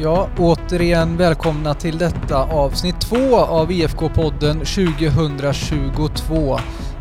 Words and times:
Ja, 0.00 0.28
återigen 0.38 1.16
välkomna 1.16 1.74
till 1.74 1.98
detta 1.98 2.36
avsnitt 2.36 3.00
två 3.00 3.36
av 3.36 3.70
IFK-podden 3.70 4.58
2022. 4.58 6.58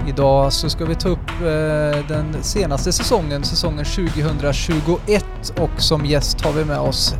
Idag 0.07 0.53
så 0.53 0.69
ska 0.69 0.85
vi 0.85 0.95
ta 0.95 1.09
upp 1.09 1.29
eh, 1.41 2.07
den 2.07 2.43
senaste 2.43 2.91
säsongen, 2.91 3.43
säsongen 3.43 3.85
2021 3.85 5.25
och 5.59 5.81
som 5.81 6.05
gäst 6.05 6.41
har 6.41 6.51
vi 6.51 6.65
med 6.65 6.79
oss 6.79 7.15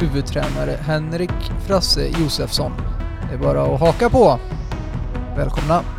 huvudtränare 0.00 0.78
Henrik 0.80 1.52
Frasse 1.66 2.08
Josefsson. 2.20 2.72
Det 3.28 3.34
är 3.34 3.38
bara 3.38 3.74
att 3.74 3.80
haka 3.80 4.10
på. 4.10 4.38
Välkomna! 5.36 5.95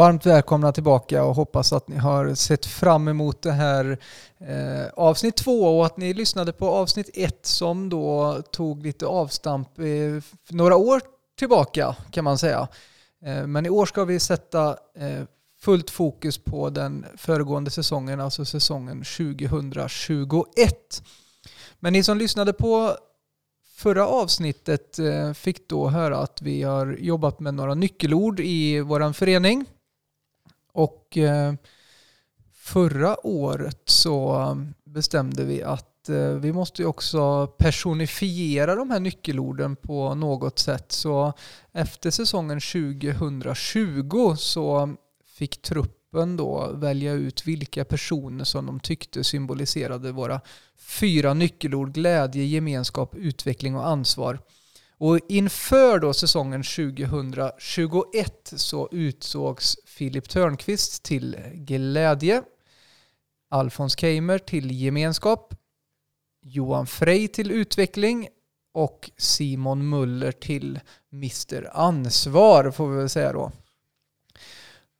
Varmt 0.00 0.26
välkomna 0.26 0.72
tillbaka 0.72 1.24
och 1.24 1.34
hoppas 1.34 1.72
att 1.72 1.88
ni 1.88 1.96
har 1.96 2.34
sett 2.34 2.66
fram 2.66 3.08
emot 3.08 3.42
det 3.42 3.52
här 3.52 3.98
eh, 4.38 4.86
avsnitt 4.94 5.36
två 5.36 5.78
och 5.78 5.86
att 5.86 5.96
ni 5.96 6.14
lyssnade 6.14 6.52
på 6.52 6.68
avsnitt 6.68 7.10
ett 7.14 7.46
som 7.46 7.88
då 7.88 8.42
tog 8.52 8.82
lite 8.82 9.06
avstamp 9.06 9.78
eh, 9.78 9.84
några 10.50 10.76
år 10.76 11.00
tillbaka 11.38 11.96
kan 12.10 12.24
man 12.24 12.38
säga. 12.38 12.68
Eh, 13.24 13.46
men 13.46 13.66
i 13.66 13.70
år 13.70 13.86
ska 13.86 14.04
vi 14.04 14.20
sätta 14.20 14.68
eh, 14.96 15.22
fullt 15.60 15.90
fokus 15.90 16.38
på 16.38 16.70
den 16.70 17.06
föregående 17.16 17.70
säsongen, 17.70 18.20
alltså 18.20 18.44
säsongen 18.44 19.04
2021. 19.16 21.02
Men 21.80 21.92
ni 21.92 22.02
som 22.02 22.18
lyssnade 22.18 22.52
på 22.52 22.96
Förra 23.76 24.06
avsnittet 24.06 24.98
eh, 24.98 25.32
fick 25.32 25.68
då 25.68 25.88
höra 25.88 26.18
att 26.18 26.42
vi 26.42 26.62
har 26.62 26.96
jobbat 27.00 27.40
med 27.40 27.54
några 27.54 27.74
nyckelord 27.74 28.40
i 28.40 28.80
vår 28.80 29.12
förening. 29.12 29.66
Och 30.72 31.18
eh, 31.18 31.54
förra 32.52 33.26
året 33.26 33.82
så 33.84 34.56
bestämde 34.84 35.44
vi 35.44 35.62
att 35.62 36.08
eh, 36.08 36.30
vi 36.30 36.52
måste 36.52 36.84
också 36.84 37.46
personifiera 37.46 38.74
de 38.74 38.90
här 38.90 39.00
nyckelorden 39.00 39.76
på 39.76 40.14
något 40.14 40.58
sätt. 40.58 40.92
Så 40.92 41.32
efter 41.72 42.10
säsongen 42.10 42.60
2020 42.60 44.34
så 44.36 44.94
fick 45.26 45.62
truppen 45.62 46.36
då 46.36 46.72
välja 46.72 47.12
ut 47.12 47.46
vilka 47.46 47.84
personer 47.84 48.44
som 48.44 48.66
de 48.66 48.80
tyckte 48.80 49.24
symboliserade 49.24 50.12
våra 50.12 50.40
fyra 50.78 51.34
nyckelord 51.34 51.92
glädje, 51.94 52.44
gemenskap, 52.44 53.14
utveckling 53.14 53.76
och 53.76 53.88
ansvar. 53.88 54.38
Och 55.00 55.20
inför 55.28 55.98
då 55.98 56.12
säsongen 56.12 56.62
2021 56.62 58.52
så 58.56 58.88
utsågs 58.92 59.76
Filip 59.84 60.28
Törnqvist 60.28 61.02
till 61.02 61.36
glädje, 61.54 62.42
Alfons 63.50 63.98
Keimer 63.98 64.38
till 64.38 64.70
gemenskap, 64.70 65.54
Johan 66.42 66.86
Frey 66.86 67.28
till 67.28 67.50
utveckling 67.50 68.28
och 68.74 69.10
Simon 69.16 69.88
Muller 69.88 70.32
till 70.32 70.80
Mr 71.12 71.70
Ansvar 71.72 72.70
får 72.70 72.88
vi 72.88 72.96
väl 72.96 73.08
säga 73.08 73.32
då. 73.32 73.52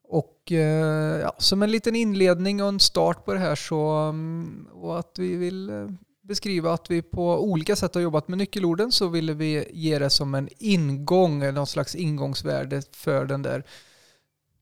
Och 0.08 0.52
eh, 0.52 1.20
ja, 1.20 1.34
som 1.38 1.62
en 1.62 1.70
liten 1.70 1.96
inledning 1.96 2.62
och 2.62 2.68
en 2.68 2.80
start 2.80 3.24
på 3.24 3.32
det 3.32 3.40
här 3.40 3.54
så 3.54 3.90
mm, 3.90 4.68
och 4.72 4.98
att 4.98 5.18
vi 5.18 5.36
vill 5.36 5.70
eh, 5.70 5.88
beskriva 6.30 6.72
att 6.72 6.90
vi 6.90 7.02
på 7.02 7.44
olika 7.44 7.76
sätt 7.76 7.94
har 7.94 8.02
jobbat 8.02 8.28
med 8.28 8.38
nyckelorden 8.38 8.92
så 8.92 9.08
ville 9.08 9.34
vi 9.34 9.64
ge 9.72 9.98
det 9.98 10.10
som 10.10 10.34
en 10.34 10.48
ingång, 10.58 11.42
eller 11.42 11.52
någon 11.52 11.66
slags 11.66 11.94
ingångsvärde 11.94 12.82
för 12.92 13.24
den 13.24 13.42
där 13.42 13.64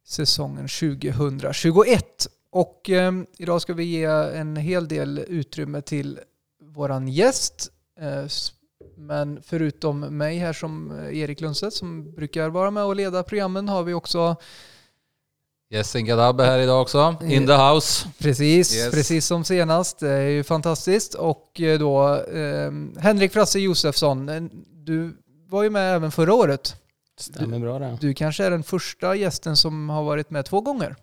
säsongen 0.04 0.68
2021. 0.68 2.26
Och 2.50 2.90
eh, 2.90 3.12
idag 3.38 3.62
ska 3.62 3.74
vi 3.74 3.84
ge 3.84 4.04
en 4.04 4.56
hel 4.56 4.88
del 4.88 5.18
utrymme 5.28 5.82
till 5.82 6.20
våran 6.62 7.08
gäst. 7.08 7.72
Eh, 8.00 8.26
men 8.96 9.42
förutom 9.42 10.00
mig 10.00 10.38
här 10.38 10.52
som 10.52 10.98
eh, 10.98 11.18
Erik 11.18 11.40
Lundstedt 11.40 11.74
som 11.74 12.14
brukar 12.14 12.48
vara 12.48 12.70
med 12.70 12.84
och 12.84 12.96
leda 12.96 13.22
programmen 13.22 13.68
har 13.68 13.82
vi 13.82 13.94
också 13.94 14.36
Yasin 15.70 16.06
Gadab 16.06 16.40
är 16.40 16.44
här 16.44 16.58
idag 16.58 16.82
också, 16.82 17.16
in 17.22 17.46
the 17.46 17.52
house. 17.52 18.08
Precis, 18.18 18.76
yes. 18.76 18.90
precis 18.90 19.26
som 19.26 19.44
senast. 19.44 19.98
Det 19.98 20.10
är 20.10 20.28
ju 20.28 20.44
fantastiskt. 20.44 21.14
Och 21.14 21.60
eh, 21.60 21.78
då 21.78 22.14
eh, 22.14 22.72
Henrik 22.98 23.32
Frasse 23.32 23.58
Josefsson, 23.58 24.28
eh, 24.28 24.42
du 24.72 25.16
var 25.48 25.62
ju 25.62 25.70
med 25.70 25.94
även 25.94 26.10
förra 26.10 26.34
året. 26.34 26.76
Stämmer 27.18 27.58
bra 27.58 27.78
det. 27.78 27.98
Du 28.00 28.14
kanske 28.14 28.44
är 28.44 28.50
den 28.50 28.62
första 28.62 29.14
gästen 29.14 29.56
som 29.56 29.88
har 29.88 30.02
varit 30.02 30.30
med 30.30 30.44
två 30.44 30.60
gånger. 30.60 30.96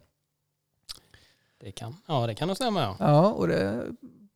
Det 1.62 1.72
kan, 1.72 1.98
ja, 2.08 2.28
det 2.28 2.36
kan 2.36 2.48
nog 2.48 2.58
stämma 2.58 2.81
ja. 2.81 2.96
Ja, 3.00 3.31
och 3.31 3.48
det 3.48 3.84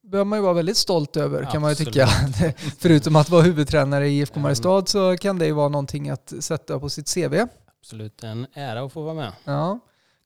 behöver 0.04 0.26
man 0.26 0.40
ju 0.40 0.44
vara 0.44 0.54
väldigt 0.54 0.78
stolt 0.78 1.18
över 1.18 1.46
kan 1.52 1.62
man 1.62 1.72
ju 1.72 1.76
tycka. 1.76 2.08
Förutom 2.80 3.16
att 3.16 3.30
vara 3.30 3.42
huvudtränare 3.42 4.08
i 4.08 4.20
IFK 4.20 4.40
Mariestad 4.40 4.86
så 4.86 5.18
kan 5.18 5.40
det 5.40 5.46
ju 5.46 5.52
vara 5.52 5.70
någonting 5.70 6.10
att 6.10 6.34
sätta 6.40 6.80
på 6.80 6.90
sitt 6.90 7.14
CV. 7.14 7.36
Absolut, 7.80 8.24
en 8.24 8.48
ära 8.54 8.82
att 8.82 8.94
få 8.94 9.02
vara 9.02 9.14
med. 9.14 9.32
Ja. 9.44 9.80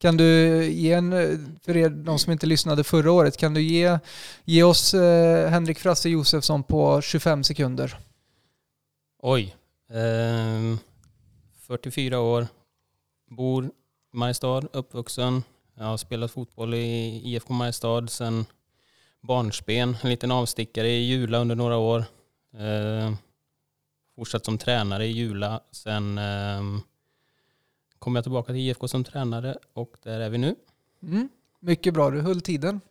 Kan 0.04 0.18
du 0.18 0.64
ge 0.68 0.94
en, 0.94 1.12
för 1.66 1.78
er 1.78 1.90
de 1.90 2.20
som 2.20 2.32
inte 2.32 2.46
lyssnade 2.46 2.84
förra 2.84 3.12
året, 3.12 3.38
kan 3.38 3.54
du 3.54 3.62
ge, 3.62 4.00
ge 4.46 4.64
oss 4.64 4.94
eh, 4.94 5.50
Henrik 5.50 5.80
Frasse 5.80 6.10
Josefsson 6.10 6.64
på 6.64 7.02
25 7.02 7.44
sekunder? 7.44 7.98
Oj. 9.20 9.56
Eh, 9.90 10.78
44 11.68 12.20
år. 12.20 12.48
Bor 13.30 13.66
i 13.66 13.70
Mariestad, 14.14 14.62
uppvuxen. 14.74 15.44
Jag 15.78 15.86
har 15.86 15.98
spelat 15.98 16.32
fotboll 16.32 16.74
i 16.74 17.22
IFK 17.24 17.54
Mariestad 17.54 18.08
sedan 18.08 18.46
barnsben. 19.22 19.98
En 20.02 20.10
liten 20.10 20.32
avstickare 20.32 20.90
i 20.90 21.06
Jula 21.06 21.38
under 21.38 21.56
några 21.56 21.78
år. 21.78 22.06
Eh, 22.54 23.14
fortsatt 24.16 24.46
som 24.46 24.58
tränare 24.58 25.06
i 25.06 25.12
Jula 25.12 25.62
sen 25.72 26.18
eh, 26.18 26.62
kom 28.04 28.16
jag 28.16 28.24
tillbaka 28.24 28.54
till 28.54 28.62
IFK 28.62 28.88
som 28.88 29.04
tränare 29.04 29.58
och 29.74 29.94
där 30.04 30.20
är 30.20 30.30
vi 30.30 30.38
nu. 30.38 30.56
Mm, 31.04 31.30
mycket 31.60 31.94
bra, 31.94 32.10
du 32.10 32.22
höll 32.22 32.42
tiden. 32.42 32.82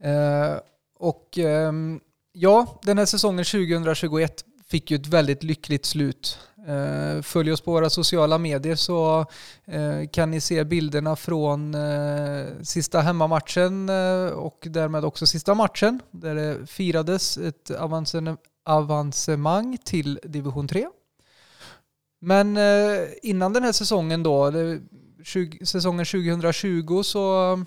Eh, 0.00 0.56
och 0.98 1.38
eh, 1.38 1.72
ja, 2.32 2.80
den 2.82 2.98
här 2.98 3.06
säsongen 3.06 3.44
2021 3.44 4.44
fick 4.66 4.90
ju 4.90 4.94
ett 4.94 5.06
väldigt 5.06 5.42
lyckligt 5.42 5.84
slut. 5.84 6.38
Eh, 6.68 7.22
följ 7.22 7.52
oss 7.52 7.60
på 7.60 7.72
våra 7.72 7.90
sociala 7.90 8.38
medier 8.38 8.76
så 8.76 9.26
eh, 9.64 10.08
kan 10.12 10.30
ni 10.30 10.40
se 10.40 10.64
bilderna 10.64 11.16
från 11.16 11.74
eh, 11.74 12.46
sista 12.62 13.00
hemmamatchen 13.00 13.88
eh, 13.88 14.26
och 14.26 14.66
därmed 14.70 15.04
också 15.04 15.26
sista 15.26 15.54
matchen 15.54 16.00
där 16.10 16.34
det 16.34 16.66
firades 16.66 17.38
ett 17.38 17.70
avancemang 18.64 19.78
till 19.84 20.20
division 20.22 20.68
3. 20.68 20.86
Men 22.24 22.56
eh, 22.56 23.08
innan 23.22 23.52
den 23.52 23.62
här 23.62 23.72
säsongen 23.72 24.22
då, 24.22 24.52
20, 25.24 25.66
säsongen 25.66 26.06
2020 26.06 27.02
så 27.02 27.58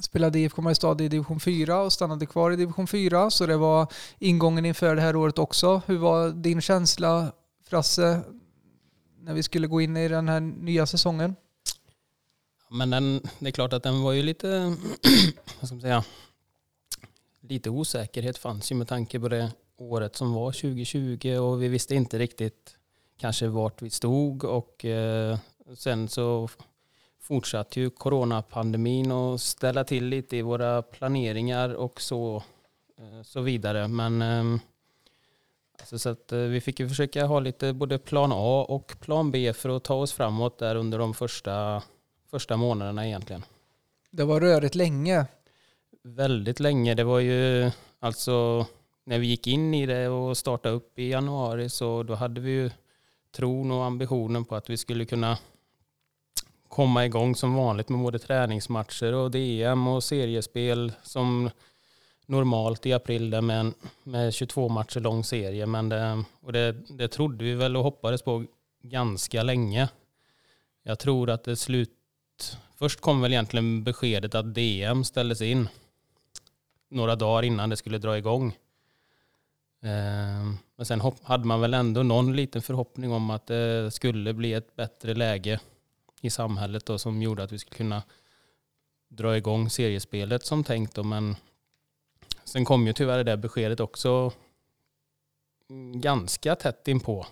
spelade 0.00 0.38
IFK 0.38 0.62
Mariestad 0.62 1.02
i 1.02 1.08
division 1.08 1.40
4 1.40 1.80
och 1.80 1.92
stannade 1.92 2.26
kvar 2.26 2.50
i 2.50 2.56
division 2.56 2.86
4. 2.86 3.30
Så 3.30 3.46
det 3.46 3.56
var 3.56 3.92
ingången 4.18 4.64
inför 4.64 4.96
det 4.96 5.02
här 5.02 5.16
året 5.16 5.38
också. 5.38 5.82
Hur 5.86 5.98
var 5.98 6.30
din 6.30 6.60
känsla, 6.60 7.32
Frasse, 7.68 8.20
när 9.20 9.34
vi 9.34 9.42
skulle 9.42 9.66
gå 9.66 9.80
in 9.80 9.96
i 9.96 10.08
den 10.08 10.28
här 10.28 10.40
nya 10.40 10.86
säsongen? 10.86 11.36
Men 12.70 12.90
den, 12.90 13.20
det 13.38 13.48
är 13.48 13.52
klart 13.52 13.72
att 13.72 13.82
den 13.82 14.02
var 14.02 14.12
ju 14.12 14.22
lite, 14.22 14.48
vad 15.60 15.68
ska 15.68 15.74
man 15.74 15.80
säga, 15.80 16.04
lite 17.40 17.70
osäkerhet 17.70 18.38
fanns 18.38 18.72
ju 18.72 18.74
med 18.74 18.88
tanke 18.88 19.20
på 19.20 19.28
det 19.28 19.52
året 19.76 20.16
som 20.16 20.32
var 20.32 20.52
2020 20.52 21.36
och 21.38 21.62
vi 21.62 21.68
visste 21.68 21.94
inte 21.94 22.18
riktigt 22.18 22.76
kanske 23.24 23.48
vart 23.48 23.82
vi 23.82 23.90
stod 23.90 24.44
och 24.44 24.84
eh, 24.84 25.38
sen 25.76 26.08
så 26.08 26.48
fortsatte 27.20 27.80
ju 27.80 27.90
coronapandemin 27.90 29.12
och 29.12 29.40
ställa 29.40 29.84
till 29.84 30.04
lite 30.04 30.36
i 30.36 30.42
våra 30.42 30.82
planeringar 30.82 31.74
och 31.74 32.00
så, 32.00 32.42
eh, 32.98 33.22
så 33.22 33.40
vidare. 33.40 33.88
Men 33.88 34.22
eh, 34.22 34.60
alltså 35.78 35.98
så 35.98 36.08
att 36.08 36.32
vi 36.32 36.60
fick 36.60 36.80
ju 36.80 36.88
försöka 36.88 37.26
ha 37.26 37.40
lite 37.40 37.72
både 37.72 37.98
plan 37.98 38.30
A 38.32 38.66
och 38.68 38.96
plan 39.00 39.30
B 39.30 39.52
för 39.52 39.68
att 39.76 39.84
ta 39.84 39.94
oss 39.94 40.12
framåt 40.12 40.58
där 40.58 40.76
under 40.76 40.98
de 40.98 41.14
första, 41.14 41.82
första 42.30 42.56
månaderna 42.56 43.06
egentligen. 43.06 43.42
Det 44.10 44.24
var 44.24 44.40
rörigt 44.40 44.74
länge. 44.74 45.26
Väldigt 46.02 46.60
länge. 46.60 46.94
Det 46.94 47.04
var 47.04 47.20
ju 47.20 47.70
alltså 48.00 48.66
när 49.04 49.18
vi 49.18 49.26
gick 49.26 49.46
in 49.46 49.74
i 49.74 49.86
det 49.86 50.08
och 50.08 50.36
startade 50.36 50.74
upp 50.74 50.98
i 50.98 51.08
januari 51.08 51.68
så 51.68 52.02
då 52.02 52.14
hade 52.14 52.40
vi 52.40 52.50
ju 52.50 52.70
tron 53.36 53.70
och 53.70 53.84
ambitionen 53.84 54.44
på 54.44 54.54
att 54.54 54.70
vi 54.70 54.76
skulle 54.76 55.04
kunna 55.04 55.38
komma 56.68 57.04
igång 57.06 57.36
som 57.36 57.54
vanligt 57.54 57.88
med 57.88 58.00
både 58.00 58.18
träningsmatcher 58.18 59.12
och 59.12 59.30
DM 59.30 59.88
och 59.88 60.04
seriespel 60.04 60.92
som 61.02 61.50
normalt 62.26 62.86
i 62.86 62.92
april 62.92 63.30
där 63.30 63.40
med, 63.40 63.60
en, 63.60 63.74
med 64.02 64.34
22 64.34 64.68
matcher 64.68 65.00
lång 65.00 65.24
serie. 65.24 65.66
Men 65.66 65.88
det, 65.88 66.24
och 66.40 66.52
det, 66.52 66.72
det 66.72 67.08
trodde 67.08 67.44
vi 67.44 67.54
väl 67.54 67.76
och 67.76 67.82
hoppades 67.82 68.22
på 68.22 68.44
ganska 68.82 69.42
länge. 69.42 69.88
Jag 70.82 70.98
tror 70.98 71.30
att 71.30 71.44
det 71.44 71.56
slut... 71.56 71.90
Först 72.76 73.00
kom 73.00 73.20
väl 73.20 73.32
egentligen 73.32 73.84
beskedet 73.84 74.34
att 74.34 74.54
DM 74.54 75.04
ställdes 75.04 75.40
in 75.40 75.68
några 76.90 77.16
dagar 77.16 77.42
innan 77.42 77.70
det 77.70 77.76
skulle 77.76 77.98
dra 77.98 78.18
igång. 78.18 78.56
Ehm, 79.84 80.58
men 80.76 80.86
sen 80.86 81.00
hade 81.22 81.44
man 81.44 81.60
väl 81.60 81.74
ändå 81.74 82.02
någon 82.02 82.36
liten 82.36 82.62
förhoppning 82.62 83.12
om 83.12 83.30
att 83.30 83.46
det 83.46 83.90
skulle 83.90 84.34
bli 84.34 84.52
ett 84.52 84.76
bättre 84.76 85.14
läge 85.14 85.60
i 86.20 86.30
samhället 86.30 86.86
då, 86.86 86.98
som 86.98 87.22
gjorde 87.22 87.42
att 87.42 87.52
vi 87.52 87.58
skulle 87.58 87.76
kunna 87.76 88.02
dra 89.08 89.36
igång 89.36 89.70
seriespelet 89.70 90.46
som 90.46 90.64
tänkt. 90.64 90.94
Då, 90.94 91.02
men 91.02 91.36
sen 92.44 92.64
kom 92.64 92.86
ju 92.86 92.92
tyvärr 92.92 93.24
det 93.24 93.36
beskedet 93.36 93.80
också 93.80 94.32
ganska 95.94 96.56
tätt 96.56 96.88
inpå, 96.88 97.26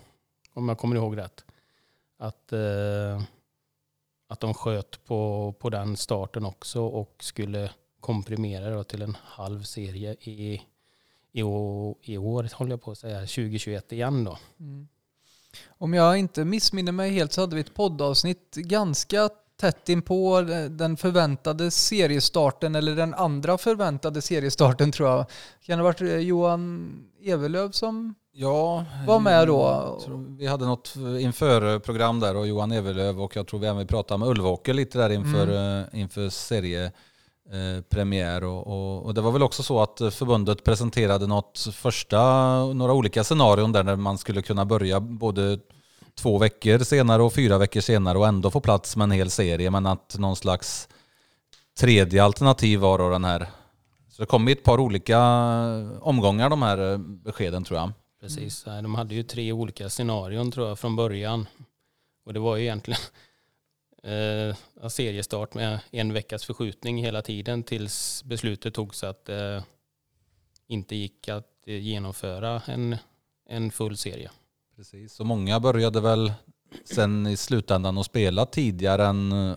om 0.52 0.69
jag 0.69 0.78
kommer 0.78 0.96
ihåg 0.96 1.16
rätt. 1.16 1.44
Att, 2.19 2.52
eh, 2.52 3.22
att 4.28 4.40
de 4.40 4.55
sköt 4.55 5.05
på, 5.05 5.55
på 5.58 5.70
den 5.70 5.96
starten 5.96 6.44
också 6.44 6.82
och 6.82 7.16
skulle 7.20 7.70
komprimera 8.00 8.70
då 8.70 8.84
till 8.84 9.02
en 9.02 9.16
halv 9.22 9.62
serie 9.62 10.12
i, 10.12 10.62
i, 11.32 11.43
år, 11.43 11.96
i 12.02 12.19
år, 12.19 12.49
håller 12.55 12.70
jag 12.70 12.82
på 12.82 12.90
att 12.90 12.99
säga, 12.99 13.19
2021 13.20 13.93
igen 13.93 14.25
då. 14.25 14.38
Mm. 14.61 14.88
Om 15.79 15.94
jag 15.94 16.19
inte 16.19 16.44
missminner 16.44 16.93
mig 16.93 17.11
helt 17.11 17.32
så 17.32 17.40
hade 17.40 17.55
vi 17.55 17.61
ett 17.61 17.75
poddavsnitt 17.75 18.55
ganska 18.55 19.29
tätt 19.61 19.88
in 19.88 20.02
på 20.02 20.40
den 20.70 20.96
förväntade 20.96 21.70
seriestarten 21.70 22.75
eller 22.75 22.96
den 22.96 23.14
andra 23.14 23.58
förväntade 23.58 24.23
seriestarten 24.23 24.93
tror 24.93 25.08
jag. 25.08 25.26
Kan 25.62 25.79
det 25.79 25.84
ha 25.84 25.88
varit 25.88 26.00
eh, 26.00 26.17
Johan 26.17 26.93
Evelöv 27.23 27.70
som 27.70 28.14
ja, 28.32 28.84
var 29.06 29.20
med 29.20 29.46
då? 29.46 29.99
vi 30.38 30.46
hade 30.46 30.64
något 30.64 30.94
inför-program 31.20 32.20
där 32.20 32.37
och 32.37 32.46
Johan 32.46 32.73
Evelöv 32.73 33.20
och 33.20 33.37
jag 33.37 33.46
tror 33.46 33.61
vi 33.61 33.67
även 33.67 33.87
pratade 33.87 34.19
med 34.19 34.29
Ulvåker 34.29 34.75
lite 34.75 34.99
där 34.99 35.11
inför, 35.11 35.43
mm. 35.43 35.87
Eh, 35.93 36.00
inför 36.00 36.29
serie 36.29 36.93
Eh, 37.50 37.82
premiär 37.82 38.44
och, 38.44 38.66
och, 38.66 39.06
och, 39.06 39.14
det 39.14 39.20
var 39.20 39.32
väl 39.32 39.42
också 39.42 39.62
så 39.62 39.82
att 39.82 39.98
förbundet 39.98 40.64
presenterade 40.64 41.26
något 41.26 41.68
första, 41.72 42.20
några 42.64 42.92
olika 42.92 43.24
scenarion 43.24 43.72
där 43.72 43.96
man 43.96 44.18
skulle 44.18 44.42
kunna 44.42 44.64
börja 44.64 45.00
både 45.00 45.58
två 46.14 46.38
veckor 46.38 46.78
senare 46.78 47.22
och 47.22 47.32
fyra 47.32 47.58
veckor 47.58 47.80
senare 47.80 48.18
och 48.18 48.26
ändå 48.26 48.50
få 48.50 48.60
plats 48.60 48.96
med 48.96 49.04
en 49.04 49.10
hel 49.10 49.30
serie 49.30 49.70
men 49.70 49.86
att 49.86 50.18
någon 50.18 50.36
slags 50.36 50.88
tredje 51.78 52.24
alternativ 52.24 52.80
var 52.80 52.98
då 52.98 53.10
den 53.10 53.24
här. 53.24 53.46
Så 54.08 54.22
det 54.22 54.26
kom 54.26 54.48
i 54.48 54.52
ett 54.52 54.64
par 54.64 54.80
olika 54.80 55.18
omgångar 56.00 56.50
de 56.50 56.62
här 56.62 56.92
eh, 56.92 56.98
beskeden 56.98 57.64
tror 57.64 57.80
jag. 57.80 57.92
Precis, 58.20 58.64
de 58.64 58.94
hade 58.94 59.14
ju 59.14 59.22
tre 59.22 59.52
olika 59.52 59.88
scenarion 59.88 60.52
tror 60.52 60.68
jag 60.68 60.78
från 60.78 60.96
början. 60.96 61.46
Och 62.26 62.32
det 62.32 62.40
var 62.40 62.56
ju 62.56 62.62
egentligen 62.62 63.00
eh, 64.02 64.88
seriestart 64.88 65.54
med 65.54 65.81
en 65.90 66.12
veckas 66.12 66.44
förskjutning 66.44 67.04
hela 67.04 67.22
tiden 67.22 67.62
tills 67.62 68.25
beslutet 68.25 68.75
togs 68.75 69.04
att 69.04 69.25
det 69.25 69.54
eh, 69.56 69.62
inte 70.66 70.96
gick 70.96 71.28
att 71.28 71.46
eh, 71.66 71.76
genomföra 71.76 72.62
en, 72.66 72.96
en 73.49 73.70
full 73.70 73.96
serie. 73.96 74.31
Precis, 74.76 75.20
och 75.20 75.26
många 75.26 75.60
började 75.60 76.00
väl 76.00 76.32
sen 76.84 77.26
i 77.26 77.37
slutändan 77.37 77.99
att 77.99 78.06
spela 78.06 78.46
tidigare 78.46 79.06
än 79.06 79.32
eh, 79.32 79.56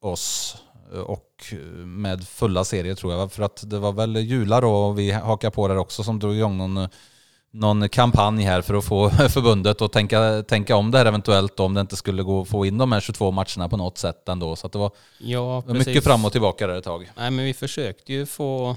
oss 0.00 0.56
eh, 0.92 1.00
och 1.00 1.54
med 1.84 2.28
fulla 2.28 2.64
serier 2.64 2.94
tror 2.94 3.12
jag. 3.12 3.32
För 3.32 3.42
att 3.42 3.70
det 3.70 3.78
var 3.78 3.92
väl 3.92 4.16
jular 4.16 4.62
då 4.62 4.70
och 4.70 4.98
vi 4.98 5.10
hakade 5.10 5.50
på 5.50 5.68
där 5.68 5.76
också 5.76 6.02
som 6.04 6.18
drog 6.18 6.34
igång 6.34 6.58
någon 6.58 6.88
någon 7.50 7.88
kampanj 7.88 8.42
här 8.42 8.62
för 8.62 8.74
att 8.74 8.84
få 8.84 9.10
förbundet 9.28 9.82
att 9.82 9.92
tänka, 9.92 10.42
tänka 10.42 10.76
om 10.76 10.90
det 10.90 10.98
här 10.98 11.06
eventuellt 11.06 11.60
om 11.60 11.74
det 11.74 11.80
inte 11.80 11.96
skulle 11.96 12.22
gå 12.22 12.40
att 12.42 12.48
få 12.48 12.66
in 12.66 12.78
de 12.78 12.92
här 12.92 13.00
22 13.00 13.30
matcherna 13.30 13.68
på 13.68 13.76
något 13.76 13.98
sätt 13.98 14.28
ändå. 14.28 14.56
Så 14.56 14.68
det 14.68 14.78
var 14.78 14.90
ja, 15.18 15.62
mycket 15.66 16.04
fram 16.04 16.24
och 16.24 16.32
tillbaka 16.32 16.66
där 16.66 16.74
ett 16.74 16.84
tag. 16.84 17.10
Nej, 17.16 17.30
men 17.30 17.44
vi 17.44 17.54
försökte 17.54 18.12
ju 18.12 18.26
få 18.26 18.76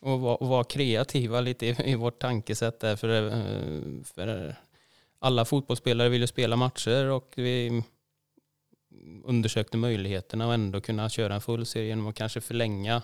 och 0.00 0.20
vara, 0.20 0.36
och 0.36 0.48
vara 0.48 0.64
kreativa 0.64 1.40
lite 1.40 1.66
i, 1.66 1.76
i 1.84 1.94
vårt 1.94 2.18
tankesätt 2.18 2.80
där. 2.80 2.96
För, 2.96 3.26
eh, 3.26 4.04
för 4.14 4.56
alla 5.20 5.44
fotbollsspelare 5.44 6.08
ville 6.08 6.26
spela 6.26 6.56
matcher 6.56 7.04
och 7.04 7.32
vi 7.36 7.82
undersökte 9.24 9.76
möjligheterna 9.76 10.46
och 10.46 10.54
ändå 10.54 10.80
kunna 10.80 11.08
köra 11.08 11.34
en 11.34 11.40
full 11.40 11.66
serie 11.66 11.88
genom 11.88 12.06
att 12.06 12.14
kanske 12.14 12.40
förlänga 12.40 13.02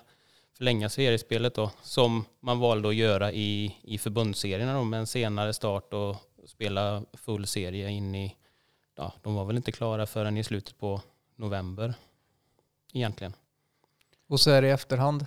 förlänga 0.56 0.89
seriespelet 0.89 1.55
då, 1.55 1.71
som 1.83 2.25
man 2.41 2.59
valde 2.59 2.89
att 2.89 2.95
göra 2.95 3.33
i, 3.33 3.77
i 3.83 3.99
förbundsserierna 3.99 4.75
då, 4.75 4.85
med 4.85 5.01
en 5.01 5.06
senare 5.06 5.53
start 5.53 5.95
och 5.95 6.17
spela 6.47 7.05
full 7.12 7.47
serie 7.47 7.91
in 7.91 8.15
i, 8.15 8.37
ja, 8.97 9.12
de 9.23 9.35
var 9.35 9.45
väl 9.45 9.56
inte 9.56 9.73
klara 9.73 10.06
förrän 10.06 10.37
i 10.37 10.45
slutet 10.45 10.79
på 10.79 11.01
november 11.37 11.95
egentligen. 12.93 13.33
Och 14.29 14.41
så 14.41 14.51
är 14.51 14.62
det 14.62 14.69
i 14.69 14.71
efterhand. 14.71 15.27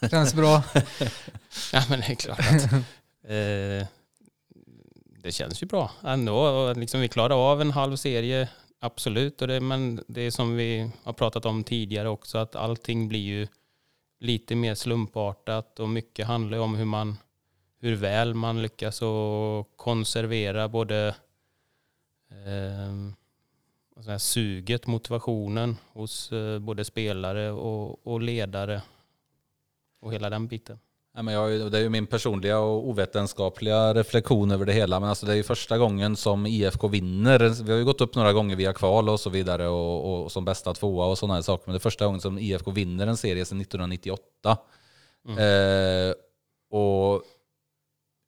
Känns 0.10 0.34
bra. 0.34 0.62
ja 1.72 1.84
men 1.88 2.00
det 2.00 2.10
är 2.10 2.14
klart 2.14 2.38
att 2.38 2.72
eh, 3.22 3.88
det 5.22 5.32
känns 5.32 5.62
ju 5.62 5.66
bra 5.66 5.90
ändå. 6.02 6.72
Liksom 6.72 7.00
vi 7.00 7.08
klarade 7.08 7.34
av 7.34 7.60
en 7.60 7.70
halv 7.70 7.96
serie, 7.96 8.48
absolut. 8.80 9.42
Och 9.42 9.48
det, 9.48 9.60
men 9.60 10.04
det 10.08 10.20
är 10.20 10.30
som 10.30 10.56
vi 10.56 10.90
har 11.02 11.12
pratat 11.12 11.46
om 11.46 11.64
tidigare 11.64 12.08
också, 12.08 12.38
att 12.38 12.56
allting 12.56 13.08
blir 13.08 13.20
ju 13.20 13.46
lite 14.22 14.54
mer 14.54 14.74
slumpartat 14.74 15.80
och 15.80 15.88
mycket 15.88 16.26
handlar 16.26 16.58
om 16.58 16.74
hur 16.74 16.84
man 16.84 17.16
hur 17.78 17.96
väl 17.96 18.34
man 18.34 18.62
lyckas 18.62 19.02
och 19.02 19.76
konservera 19.76 20.68
både 20.68 21.14
eh, 24.06 24.18
suget, 24.18 24.86
motivationen 24.86 25.76
hos 25.92 26.32
eh, 26.32 26.58
både 26.58 26.84
spelare 26.84 27.50
och, 27.50 28.06
och 28.06 28.20
ledare 28.20 28.82
och 30.00 30.12
hela 30.12 30.30
den 30.30 30.46
biten. 30.46 30.78
Ja, 31.14 31.22
men 31.22 31.34
jag, 31.34 31.72
det 31.72 31.78
är 31.78 31.82
ju 31.82 31.88
min 31.88 32.06
personliga 32.06 32.58
och 32.58 32.88
ovetenskapliga 32.88 33.94
reflektion 33.94 34.50
över 34.50 34.66
det 34.66 34.72
hela. 34.72 35.00
Men 35.00 35.08
alltså 35.08 35.26
det 35.26 35.32
är 35.32 35.36
ju 35.36 35.42
första 35.42 35.78
gången 35.78 36.16
som 36.16 36.46
IFK 36.46 36.88
vinner. 36.88 37.64
Vi 37.64 37.72
har 37.72 37.78
ju 37.78 37.84
gått 37.84 38.00
upp 38.00 38.14
några 38.14 38.32
gånger 38.32 38.56
via 38.56 38.72
kval 38.72 39.08
och 39.08 39.20
så 39.20 39.30
vidare 39.30 39.68
och, 39.68 40.24
och 40.24 40.32
som 40.32 40.44
bästa 40.44 40.74
tvåa 40.74 41.06
och 41.06 41.18
sådana 41.18 41.42
saker. 41.42 41.62
Men 41.66 41.72
det 41.72 41.78
är 41.78 41.80
första 41.80 42.06
gången 42.06 42.20
som 42.20 42.38
IFK 42.38 42.70
vinner 42.70 43.06
en 43.06 43.16
serie 43.16 43.44
sedan 43.44 43.60
1998. 43.60 44.58
Mm. 45.28 45.38
Eh, 45.38 46.14
och 46.70 47.22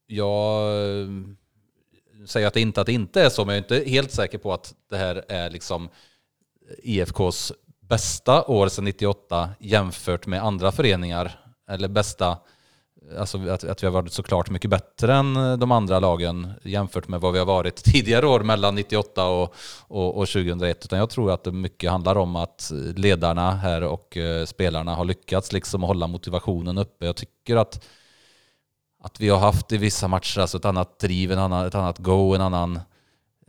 jag 0.06 0.72
säger 2.26 2.46
att 2.46 2.54
det 2.54 2.60
inte 2.60 2.80
att 2.80 2.86
det 2.86 2.92
inte 2.92 3.22
är 3.22 3.28
så, 3.28 3.44
men 3.44 3.54
jag 3.54 3.70
är 3.70 3.76
inte 3.76 3.90
helt 3.90 4.10
säker 4.10 4.38
på 4.38 4.52
att 4.52 4.74
det 4.90 4.96
här 4.96 5.24
är 5.28 5.50
liksom 5.50 5.88
IFKs 6.78 7.52
bästa 7.80 8.44
år 8.44 8.68
sedan 8.68 8.84
98 8.84 9.50
jämfört 9.58 10.26
med 10.26 10.42
andra 10.42 10.72
föreningar. 10.72 11.40
Eller 11.68 11.88
bästa 11.88 12.38
Alltså 13.18 13.49
att, 13.49 13.64
att 13.64 13.82
vi 13.82 13.87
har 13.87 13.92
varit 13.92 14.12
såklart 14.12 14.50
mycket 14.50 14.70
bättre 14.70 15.14
än 15.14 15.37
eh, 15.37 15.56
de 15.56 15.73
andra 15.73 15.99
lagen 15.99 16.52
jämfört 16.62 17.08
med 17.08 17.20
vad 17.20 17.32
vi 17.32 17.38
har 17.38 17.46
varit 17.46 17.76
tidigare 17.84 18.26
år 18.26 18.40
mellan 18.40 18.75
98 18.75 19.26
och, 19.26 19.54
och, 19.80 20.16
och 20.16 20.28
2001. 20.28 20.84
Utan 20.84 20.99
jag 20.99 21.11
tror 21.11 21.32
att 21.32 21.44
det 21.44 21.52
mycket 21.52 21.90
handlar 21.90 22.16
om 22.16 22.37
att 22.37 22.73
ledarna 22.96 23.50
här 23.50 23.82
och 23.82 24.16
eh, 24.16 24.44
spelarna 24.44 24.94
har 24.94 25.04
lyckats 25.04 25.52
liksom 25.52 25.82
hålla 25.82 26.06
motivationen 26.06 26.78
uppe. 26.78 27.06
Jag 27.06 27.16
tycker 27.16 27.56
att, 27.56 27.84
att 29.02 29.20
vi 29.20 29.28
har 29.28 29.38
haft 29.38 29.73
i 29.73 29.76
vissa 29.76 30.08
matcher 30.08 30.40
alltså 30.40 30.56
ett 30.56 30.64
annat 30.64 30.99
driv, 30.99 31.32
en 31.32 31.38
annan, 31.38 31.66
ett 31.66 31.75
annat 31.75 31.99
go, 31.99 32.34
en 32.34 32.40
annan 32.40 32.80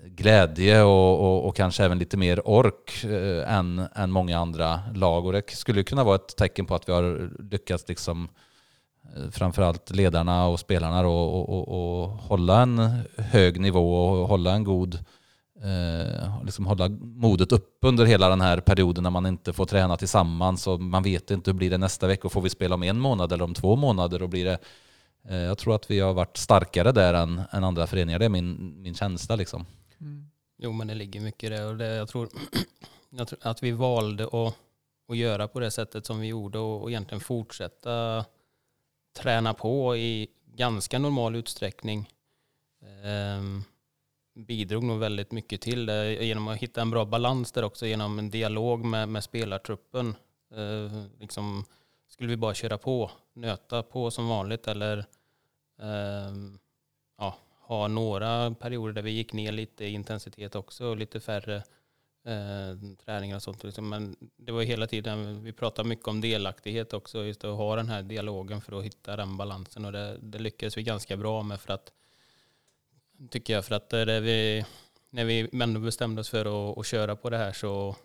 glädje 0.08 0.84
och, 0.84 1.20
och, 1.20 1.48
och 1.48 1.56
kanske 1.56 1.84
även 1.84 2.00
lite 2.00 2.18
mer 2.18 2.48
ork 2.48 3.04
eh, 3.04 3.54
än, 3.54 3.88
än 3.96 4.12
många 4.12 4.40
andra 4.40 4.80
lag. 4.96 5.26
Och 5.26 5.34
det 5.34 5.50
skulle 5.50 5.84
kunna 5.84 6.04
vara 6.04 6.16
ett 6.16 6.36
tecken 6.38 6.66
på 6.66 6.76
att 6.76 6.90
vi 6.90 6.94
har 6.94 7.32
lyckats 7.52 7.88
liksom 7.88 8.30
Eh, 8.30 8.30
framförallt 9.32 9.92
ledarna 9.92 10.48
och 10.48 10.60
spelarna 10.60 11.04
då, 11.04 11.14
och, 11.14 11.50
och, 11.50 11.68
och, 11.68 12.10
hålla 12.10 12.62
en 12.62 12.78
hög 13.18 13.60
nivå 13.60 14.06
och 14.06 14.28
hålla 14.28 14.52
en 14.52 14.64
god 14.64 15.00
eh, 15.64 16.44
liksom 16.46 16.66
hålla 16.66 16.90
modet 17.02 17.52
upp 17.52 17.78
under 17.82 18.06
hela 18.06 18.30
den 18.30 18.42
här 18.42 18.60
perioden 18.60 19.04
när 19.04 19.10
man 19.10 19.26
inte 19.26 19.54
får 19.54 19.66
träna 19.66 19.98
tillsammans 19.98 20.68
och 20.68 20.82
man 20.82 21.04
vet 21.04 21.32
inte 21.32 21.52
hur 21.52 21.56
blir 21.56 21.70
det 21.70 21.78
nästa 21.78 22.08
vecka. 22.08 22.30
Får 22.30 22.42
vi 22.42 22.50
spela 22.50 22.76
om 22.76 22.84
en 22.84 23.00
månad 23.00 23.34
eller 23.34 23.44
om 23.44 23.54
två 23.54 23.76
månader? 23.76 24.24
Och 24.24 24.30
blir 24.30 24.46
det, 24.46 24.60
eh, 25.30 25.38
jag 25.38 25.58
tror 25.58 25.76
att 25.76 25.92
vi 25.92 26.00
har 26.00 26.14
varit 26.14 26.38
starkare 26.38 26.92
där 26.92 27.14
än, 27.14 27.42
än 27.52 27.64
andra 27.64 27.88
föreningar. 27.88 28.20
Det 28.20 28.26
är 28.26 28.30
min, 28.30 28.82
min 28.82 28.96
känsla. 28.96 29.36
Liksom. 29.36 29.66
Mm. 30.02 30.30
Jo, 30.58 30.72
men 30.72 30.88
det 30.88 30.94
ligger 30.96 31.22
mycket 31.22 31.44
i 31.44 31.54
det. 31.54 31.66
Och 31.66 31.78
det, 31.78 31.96
jag, 31.96 32.08
tror, 32.08 32.30
jag 33.10 33.28
tror 33.28 33.40
att 33.42 33.64
vi 33.64 33.72
valde 33.72 34.24
att, 34.24 34.56
att 35.10 35.18
göra 35.18 35.48
på 35.48 35.60
det 35.60 35.72
sättet 35.72 36.06
som 36.06 36.20
vi 36.20 36.28
gjorde 36.28 36.60
och, 36.60 36.82
och 36.82 36.90
egentligen 36.90 37.22
fortsätta 37.22 38.26
träna 39.16 39.54
på 39.54 39.96
i 39.98 40.28
ganska 40.46 41.00
normal 41.00 41.36
utsträckning 41.36 42.10
eh, 42.82 43.62
bidrog 44.36 44.84
nog 44.84 45.00
väldigt 45.00 45.32
mycket 45.32 45.62
till 45.62 45.86
det 45.86 46.26
genom 46.26 46.48
att 46.48 46.58
hitta 46.58 46.82
en 46.82 46.92
bra 46.92 47.06
balans 47.06 47.52
där 47.52 47.64
också 47.64 47.86
genom 47.86 48.20
en 48.20 48.30
dialog 48.30 48.86
med, 48.86 49.10
med 49.10 49.24
spelartruppen. 49.24 50.16
Eh, 50.56 51.04
liksom 51.20 51.66
skulle 52.08 52.30
vi 52.30 52.38
bara 52.38 52.54
köra 52.54 52.78
på, 52.78 53.12
nöta 53.34 53.84
på 53.84 54.12
som 54.12 54.28
vanligt 54.28 54.68
eller 54.68 54.98
eh, 55.80 56.34
ja, 57.18 57.36
ha 57.62 57.88
några 57.88 58.52
perioder 58.52 58.94
där 58.94 59.02
vi 59.02 59.12
gick 59.12 59.34
ner 59.34 59.52
lite 59.52 59.86
i 59.86 59.92
intensitet 59.92 60.56
också 60.56 60.86
och 60.86 60.98
lite 60.98 61.20
färre 61.20 61.64
eh, 62.26 62.96
träningar 63.06 63.36
och 63.36 63.44
sånt. 63.44 63.64
Liksom. 63.64 63.90
Men 63.90 64.16
det 64.38 64.52
var 64.52 64.64
hela 64.64 64.88
tiden, 64.88 65.44
vi 65.44 65.54
pratade 65.54 65.90
mycket 65.90 66.08
om 66.08 66.22
delaktighet 66.22 66.94
också, 66.94 67.26
just 67.26 67.44
att 67.44 67.58
ha 67.58 67.76
den 67.76 67.90
här 67.90 68.02
dialogen 68.02 68.62
för 68.62 68.80
att 68.80 68.86
hitta 68.86 69.16
den 69.16 69.38
balansen 69.38 69.86
och 69.86 69.92
det, 69.92 70.18
det 70.22 70.40
lyckades 70.40 70.78
vi 70.78 70.84
ganska 70.84 71.18
bra 71.18 71.44
med 71.44 71.60
för 71.60 71.74
att 71.74 71.92
tycker 73.30 73.54
jag 73.54 73.66
för 73.66 73.76
att 73.76 73.90
det 73.90 74.20
vi, 74.20 74.66
när 75.10 75.26
vi 75.26 75.50
ändå 75.54 75.80
bestämde 75.80 76.22
oss 76.22 76.30
för 76.30 76.72
att, 76.72 76.78
att 76.78 76.86
köra 76.86 77.16
på 77.16 77.30
det 77.30 77.38
här 77.38 77.52
så, 77.52 77.96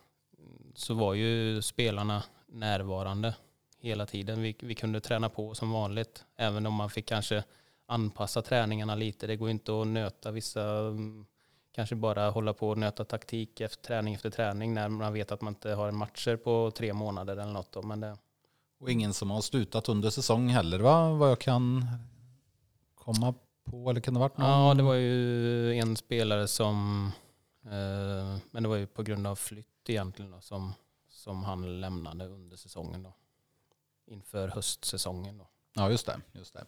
så 0.74 0.94
var 0.94 1.14
ju 1.14 1.62
spelarna 1.62 2.22
närvarande 2.46 3.34
hela 3.78 4.06
tiden. 4.06 4.42
Vi, 4.42 4.56
vi 4.60 4.74
kunde 4.74 5.00
träna 5.00 5.28
på 5.28 5.54
som 5.54 5.70
vanligt, 5.70 6.24
även 6.36 6.66
om 6.66 6.74
man 6.74 6.90
fick 6.90 7.06
kanske 7.06 7.44
anpassa 7.86 8.42
träningarna 8.42 8.94
lite. 8.94 9.26
Det 9.26 9.36
går 9.36 9.50
inte 9.50 9.80
att 9.80 9.86
nöta 9.86 10.30
vissa, 10.30 10.78
mm, 10.78 11.26
kanske 11.80 11.96
bara 11.96 12.30
hålla 12.30 12.52
på 12.52 12.68
och 12.68 12.78
nöta 12.78 13.04
taktik 13.04 13.60
efter 13.60 13.82
träning 13.84 14.14
efter 14.14 14.30
träning 14.30 14.74
när 14.74 14.88
man 14.88 15.12
vet 15.12 15.32
att 15.32 15.40
man 15.40 15.54
inte 15.54 15.70
har 15.70 15.90
matcher 15.90 16.36
på 16.36 16.70
tre 16.70 16.92
månader 16.92 17.32
eller 17.32 17.52
något. 17.52 17.72
Då. 17.72 17.82
Men 17.82 18.00
det... 18.00 18.16
Och 18.78 18.90
ingen 18.90 19.14
som 19.14 19.30
har 19.30 19.40
slutat 19.40 19.88
under 19.88 20.10
säsong 20.10 20.48
heller 20.48 20.78
va? 20.78 21.10
Vad 21.10 21.30
jag 21.30 21.38
kan 21.38 21.86
komma 22.94 23.34
på 23.64 23.90
eller 23.90 24.00
kan 24.00 24.14
det 24.14 24.20
varit 24.20 24.38
någon? 24.38 24.50
Ja, 24.50 24.74
det 24.74 24.82
var 24.82 24.94
ju 24.94 25.74
en 25.74 25.96
spelare 25.96 26.48
som, 26.48 27.06
eh, 27.64 28.38
men 28.50 28.62
det 28.62 28.68
var 28.68 28.76
ju 28.76 28.86
på 28.86 29.02
grund 29.02 29.26
av 29.26 29.36
flytt 29.36 29.88
egentligen 29.88 30.30
då, 30.30 30.40
som, 30.40 30.72
som 31.08 31.44
han 31.44 31.80
lämnade 31.80 32.26
under 32.26 32.56
säsongen 32.56 33.02
då. 33.02 33.12
Inför 34.06 34.48
höstsäsongen 34.48 35.38
då. 35.38 35.48
Ja, 35.74 35.90
just 35.90 36.06
det. 36.06 36.20
Just 36.32 36.54
det. 36.54 36.66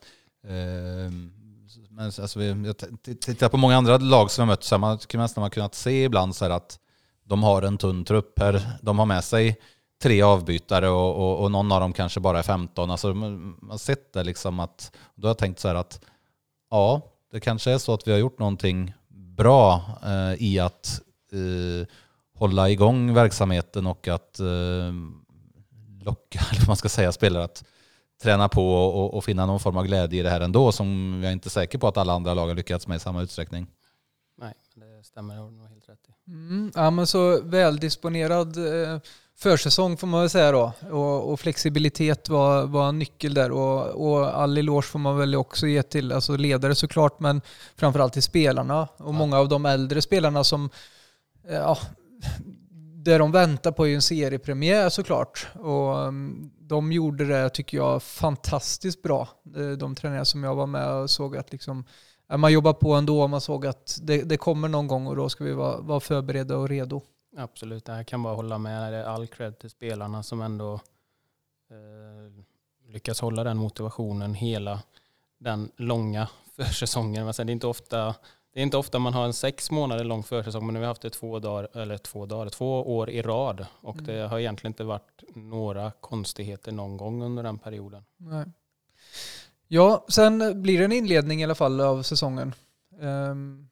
Ehm, 0.48 1.51
men 1.90 2.04
alltså, 2.04 2.42
jag 2.42 2.76
tittar 3.20 3.48
på 3.48 3.56
många 3.56 3.76
andra 3.76 3.98
lag 3.98 4.30
som 4.30 4.42
jag 4.42 4.46
mött, 4.46 4.64
så 4.64 4.78
man 4.78 4.98
kan 4.98 5.20
nästan 5.20 5.50
kunnat 5.50 5.74
se 5.74 6.04
ibland 6.04 6.36
så 6.36 6.44
att 6.44 6.78
de 7.24 7.42
har 7.42 7.62
en 7.62 7.78
tunn 7.78 8.04
trupp 8.04 8.38
här. 8.38 8.78
De 8.82 8.98
har 8.98 9.06
med 9.06 9.24
sig 9.24 9.56
tre 10.02 10.22
avbytare 10.22 10.88
och, 10.88 11.16
och, 11.16 11.44
och 11.44 11.50
någon 11.50 11.72
av 11.72 11.80
dem 11.80 11.92
kanske 11.92 12.20
bara 12.20 12.38
är 12.38 12.42
15. 12.42 12.90
Alltså, 12.90 13.14
man 13.14 13.56
har 13.70 13.78
sett 13.78 14.12
det 14.12 14.24
liksom 14.24 14.60
att, 14.60 14.92
då 15.14 15.26
har 15.26 15.30
jag 15.30 15.38
tänkt 15.38 15.60
så 15.60 15.68
här 15.68 15.74
att 15.74 16.00
ja, 16.70 17.02
det 17.32 17.40
kanske 17.40 17.70
är 17.70 17.78
så 17.78 17.94
att 17.94 18.08
vi 18.08 18.12
har 18.12 18.18
gjort 18.18 18.38
någonting 18.38 18.92
bra 19.08 19.82
eh, 20.04 20.42
i 20.42 20.58
att 20.58 21.00
eh, 21.32 21.86
hålla 22.34 22.70
igång 22.70 23.14
verksamheten 23.14 23.86
och 23.86 24.08
att 24.08 24.40
eh, 24.40 24.92
locka, 26.00 26.40
eller 26.50 26.60
vad 26.60 26.68
man 26.68 26.76
ska 26.76 26.88
säga, 26.88 27.12
spelare 27.12 27.44
att 27.44 27.64
träna 28.22 28.48
på 28.48 28.74
och, 28.74 29.14
och, 29.14 29.24
finna 29.24 29.46
någon 29.46 29.60
form 29.60 29.76
av 29.76 29.86
glädje 29.86 30.20
i 30.20 30.22
det 30.22 30.30
här 30.30 30.40
ändå 30.40 30.72
som 30.72 31.18
jag 31.22 31.28
är 31.28 31.32
inte 31.32 31.50
säker 31.50 31.78
på 31.78 31.88
att 31.88 31.96
alla 31.96 32.12
andra 32.12 32.34
lag 32.34 32.46
har 32.46 32.54
lyckats 32.54 32.86
med 32.86 32.96
i 32.96 33.00
samma 33.00 33.22
utsträckning. 33.22 33.66
Nej, 34.38 34.54
det 34.74 35.06
stämmer 35.06 35.36
nog 35.36 35.68
helt 35.68 35.88
rätt 35.88 35.98
i. 36.08 36.30
Mm, 36.30 36.72
ja, 36.74 36.90
men 36.90 37.06
så 37.06 37.40
väldisponerad 37.42 38.56
eh, 38.56 38.98
försäsong 39.36 39.96
får 39.96 40.06
man 40.06 40.20
väl 40.20 40.30
säga 40.30 40.52
då. 40.52 40.72
Och, 40.90 41.32
och 41.32 41.40
flexibilitet 41.40 42.28
var, 42.28 42.66
var 42.66 42.88
en 42.88 42.98
nyckel 42.98 43.34
där. 43.34 43.50
Och, 43.50 43.86
och 43.86 44.40
all 44.42 44.58
eloge 44.58 44.86
får 44.86 44.98
man 44.98 45.18
väl 45.18 45.34
också 45.34 45.66
ge 45.66 45.82
till 45.82 46.12
alltså 46.12 46.36
ledare 46.36 46.74
såklart, 46.74 47.20
men 47.20 47.40
framförallt 47.76 48.12
till 48.12 48.22
spelarna. 48.22 48.82
Och 48.82 49.08
ja. 49.08 49.12
många 49.12 49.38
av 49.38 49.48
de 49.48 49.66
äldre 49.66 50.02
spelarna 50.02 50.44
som 50.44 50.70
eh, 51.48 51.54
ja, 51.54 51.78
det 53.04 53.18
de 53.18 53.32
väntar 53.32 53.72
på 53.72 53.84
är 53.84 53.88
ju 53.88 53.94
en 53.94 54.02
seriepremiär 54.02 54.88
såklart. 54.88 55.48
Och 55.54 56.02
mm, 56.02 56.50
de 56.58 56.92
gjorde 56.92 57.24
det, 57.24 57.50
tycker 57.50 57.76
jag, 57.76 58.02
fantastiskt 58.02 59.02
bra. 59.02 59.28
Eh, 59.56 59.70
de 59.70 59.94
tränare 59.94 60.24
som 60.24 60.44
jag 60.44 60.54
var 60.54 60.66
med 60.66 60.90
och 60.90 61.10
såg 61.10 61.36
att 61.36 61.52
liksom, 61.52 61.84
man 62.36 62.52
jobbar 62.52 62.72
på 62.72 62.94
ändå. 62.94 63.28
Man 63.28 63.40
såg 63.40 63.66
att 63.66 63.98
det, 64.02 64.22
det 64.22 64.36
kommer 64.36 64.68
någon 64.68 64.86
gång 64.86 65.06
och 65.06 65.16
då 65.16 65.28
ska 65.28 65.44
vi 65.44 65.52
vara, 65.52 65.80
vara 65.80 66.00
förberedda 66.00 66.56
och 66.56 66.68
redo. 66.68 67.02
Absolut, 67.36 67.88
jag 67.88 68.06
kan 68.06 68.22
bara 68.22 68.34
hålla 68.34 68.58
med. 68.58 69.06
All 69.06 69.26
cred 69.26 69.58
till 69.58 69.70
spelarna 69.70 70.22
som 70.22 70.40
ändå 70.40 70.74
eh, 71.70 72.44
lyckas 72.92 73.20
hålla 73.20 73.44
den 73.44 73.56
motivationen 73.56 74.34
hela 74.34 74.82
den 75.38 75.70
långa 75.76 76.28
försäsongen. 76.56 77.26
det 77.26 77.38
är 77.38 77.50
inte 77.50 77.66
ofta 77.66 78.14
det 78.54 78.60
är 78.60 78.62
inte 78.62 78.76
ofta 78.76 78.98
man 78.98 79.14
har 79.14 79.24
en 79.24 79.32
sex 79.32 79.70
månader 79.70 80.04
lång 80.04 80.22
försäsong, 80.22 80.66
men 80.66 80.74
nu 80.74 80.78
har 80.78 80.82
vi 80.82 80.86
haft 80.86 81.02
det 81.02 81.10
två 81.10 81.38
dagar, 81.38 81.68
eller 81.74 81.98
två 81.98 82.26
dagar, 82.26 82.48
två 82.48 82.96
år 82.96 83.10
i 83.10 83.22
rad. 83.22 83.66
Och 83.80 83.98
mm. 83.98 84.06
det 84.06 84.28
har 84.28 84.38
egentligen 84.38 84.70
inte 84.70 84.84
varit 84.84 85.22
några 85.34 85.90
konstigheter 85.90 86.72
någon 86.72 86.96
gång 86.96 87.22
under 87.22 87.42
den 87.42 87.58
perioden. 87.58 88.04
Nej. 88.16 88.46
Ja, 89.68 90.06
sen 90.08 90.62
blir 90.62 90.78
det 90.78 90.84
en 90.84 90.92
inledning 90.92 91.40
i 91.40 91.44
alla 91.44 91.54
fall 91.54 91.80
av 91.80 92.02
säsongen. 92.02 92.54
Um, 93.00 93.68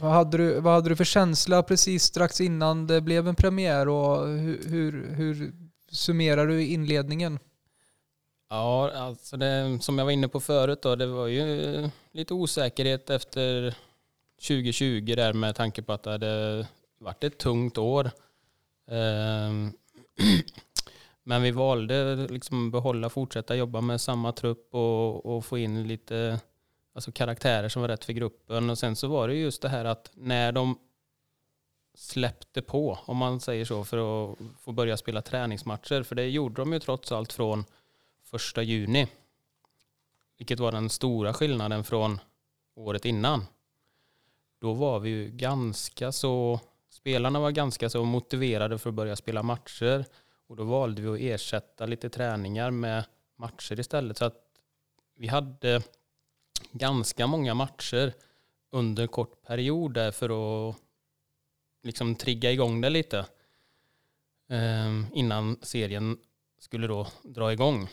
vad, 0.00 0.12
hade 0.12 0.36
du, 0.36 0.60
vad 0.60 0.74
hade 0.74 0.88
du 0.88 0.96
för 0.96 1.04
känsla 1.04 1.62
precis 1.62 2.04
strax 2.04 2.40
innan 2.40 2.86
det 2.86 3.00
blev 3.00 3.28
en 3.28 3.34
premiär 3.34 3.88
och 3.88 4.26
hur, 4.26 4.68
hur, 4.68 5.14
hur 5.14 5.52
summerar 5.90 6.46
du 6.46 6.66
inledningen? 6.66 7.38
Ja, 8.50 8.92
alltså 8.92 9.36
det, 9.36 9.78
som 9.82 9.98
jag 9.98 10.04
var 10.04 10.12
inne 10.12 10.28
på 10.28 10.40
förut 10.40 10.82
då, 10.82 10.96
det 10.96 11.06
var 11.06 11.26
ju 11.26 11.90
lite 12.12 12.34
osäkerhet 12.34 13.10
efter 13.10 13.74
2020 14.36 15.14
där 15.16 15.32
med 15.32 15.54
tanke 15.54 15.82
på 15.82 15.92
att 15.92 16.02
det 16.02 16.10
hade 16.10 16.66
varit 16.98 17.24
ett 17.24 17.38
tungt 17.38 17.78
år. 17.78 18.10
Ehm, 18.90 19.72
men 21.22 21.42
vi 21.42 21.50
valde 21.50 22.16
liksom 22.30 22.70
behålla, 22.70 23.10
fortsätta 23.10 23.56
jobba 23.56 23.80
med 23.80 24.00
samma 24.00 24.32
trupp 24.32 24.74
och, 24.74 25.26
och, 25.26 25.44
få 25.44 25.58
in 25.58 25.88
lite 25.88 26.40
alltså 26.94 27.12
karaktärer 27.12 27.68
som 27.68 27.82
var 27.82 27.88
rätt 27.88 28.04
för 28.04 28.12
gruppen. 28.12 28.70
Och 28.70 28.78
sen 28.78 28.96
så 28.96 29.08
var 29.08 29.28
det 29.28 29.34
just 29.34 29.62
det 29.62 29.68
här 29.68 29.84
att 29.84 30.10
när 30.14 30.52
de 30.52 30.78
släppte 31.94 32.62
på, 32.62 32.98
om 33.04 33.16
man 33.16 33.40
säger 33.40 33.64
så, 33.64 33.84
för 33.84 33.98
att 34.32 34.38
få 34.60 34.72
börja 34.72 34.96
spela 34.96 35.22
träningsmatcher. 35.22 36.02
För 36.02 36.14
det 36.14 36.28
gjorde 36.28 36.62
de 36.62 36.72
ju 36.72 36.78
trots 36.78 37.12
allt 37.12 37.32
från 37.32 37.64
första 38.24 38.62
juni. 38.62 39.06
Vilket 40.38 40.60
var 40.60 40.72
den 40.72 40.88
stora 40.88 41.34
skillnaden 41.34 41.84
från 41.84 42.20
året 42.74 43.04
innan 43.04 43.44
då 44.58 44.72
var 44.72 45.00
vi 45.00 45.10
ju 45.10 45.30
ganska 45.30 46.12
så, 46.12 46.60
spelarna 46.90 47.40
var 47.40 47.50
ganska 47.50 47.90
så 47.90 48.04
motiverade 48.04 48.78
för 48.78 48.90
att 48.90 48.94
börja 48.94 49.16
spela 49.16 49.42
matcher 49.42 50.04
och 50.46 50.56
då 50.56 50.64
valde 50.64 51.02
vi 51.02 51.08
att 51.08 51.34
ersätta 51.34 51.86
lite 51.86 52.10
träningar 52.10 52.70
med 52.70 53.04
matcher 53.36 53.80
istället. 53.80 54.16
Så 54.16 54.24
att 54.24 54.42
vi 55.16 55.26
hade 55.26 55.82
ganska 56.72 57.26
många 57.26 57.54
matcher 57.54 58.12
under 58.70 59.02
en 59.02 59.08
kort 59.08 59.42
period 59.42 59.94
där 59.94 60.10
för 60.12 60.68
att 60.68 60.76
liksom 61.82 62.14
trigga 62.14 62.52
igång 62.52 62.80
det 62.80 62.90
lite 62.90 63.26
ehm, 64.48 65.06
innan 65.12 65.58
serien 65.62 66.18
skulle 66.58 66.86
då 66.86 67.06
dra 67.22 67.52
igång. 67.52 67.88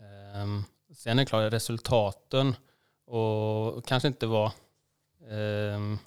Ehm, 0.00 0.64
sen 0.94 1.18
är 1.18 1.22
det 1.22 1.28
klart 1.28 1.52
resultaten 1.52 2.54
och 3.04 3.84
kanske 3.84 4.08
inte 4.08 4.26
var 4.26 4.52
Ehm, 5.28 5.98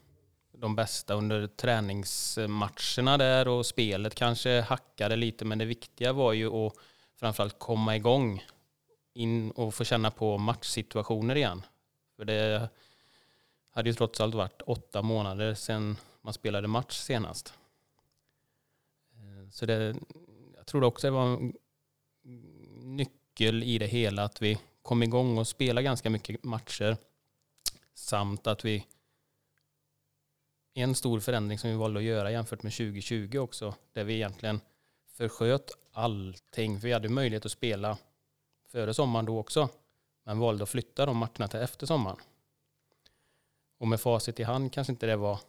de 0.51 0.75
bästa 0.75 1.13
under 1.13 1.47
träningsmatcherna 1.47 3.17
där 3.17 3.47
och 3.47 3.65
spelet 3.65 4.15
kanske 4.15 4.61
hackade 4.61 5.15
lite 5.15 5.45
men 5.45 5.57
det 5.57 5.65
viktiga 5.65 6.13
var 6.13 6.33
ju 6.33 6.47
att 6.47 6.73
framförallt 7.15 7.59
komma 7.59 7.95
igång 7.95 8.43
in 9.13 9.51
och 9.51 9.73
få 9.73 9.83
känna 9.83 10.11
på 10.11 10.37
matchsituationer 10.37 11.35
igen. 11.35 11.61
För 12.15 12.25
det 12.25 12.69
hade 13.71 13.89
ju 13.89 13.93
trots 13.93 14.21
allt 14.21 14.35
varit 14.35 14.61
åtta 14.61 15.01
månader 15.01 15.53
sedan 15.53 15.97
man 16.21 16.33
spelade 16.33 16.67
match 16.67 16.97
senast. 16.97 17.53
Så 19.51 19.65
det, 19.65 19.95
jag 20.55 20.65
tror 20.65 20.83
också 20.83 21.07
det 21.07 21.11
var 21.11 21.25
en 21.25 21.53
nyckel 22.81 23.63
i 23.63 23.77
det 23.77 23.87
hela 23.87 24.23
att 24.23 24.41
vi 24.41 24.59
kom 24.81 25.03
igång 25.03 25.37
och 25.37 25.47
spelade 25.47 25.83
ganska 25.83 26.09
mycket 26.09 26.43
matcher 26.43 26.97
samt 27.93 28.47
att 28.47 28.65
vi 28.65 28.85
en 30.73 30.95
stor 30.95 31.19
förändring 31.19 31.59
som 31.59 31.69
vi 31.69 31.75
valde 31.75 31.99
att 31.99 32.05
göra 32.05 32.31
jämfört 32.31 32.63
med 32.63 32.73
2020 32.73 33.37
också, 33.37 33.75
där 33.93 34.03
vi 34.03 34.13
egentligen 34.13 34.61
försköt 35.07 35.71
allting. 35.91 36.79
För 36.79 36.87
vi 36.87 36.93
hade 36.93 37.09
möjlighet 37.09 37.45
att 37.45 37.51
spela 37.51 37.97
före 38.67 38.93
sommaren 38.93 39.25
då 39.25 39.39
också, 39.39 39.69
men 40.23 40.39
valde 40.39 40.63
att 40.63 40.69
flytta 40.69 41.05
de 41.05 41.17
matcherna 41.17 41.47
till 41.47 41.59
efter 41.59 41.85
sommaren. 41.85 42.17
Och 43.77 43.87
med 43.87 44.01
facit 44.01 44.39
i 44.39 44.43
hand 44.43 44.73
kanske 44.73 44.93
inte 44.93 45.05
det 45.05 45.15
var 45.15 45.39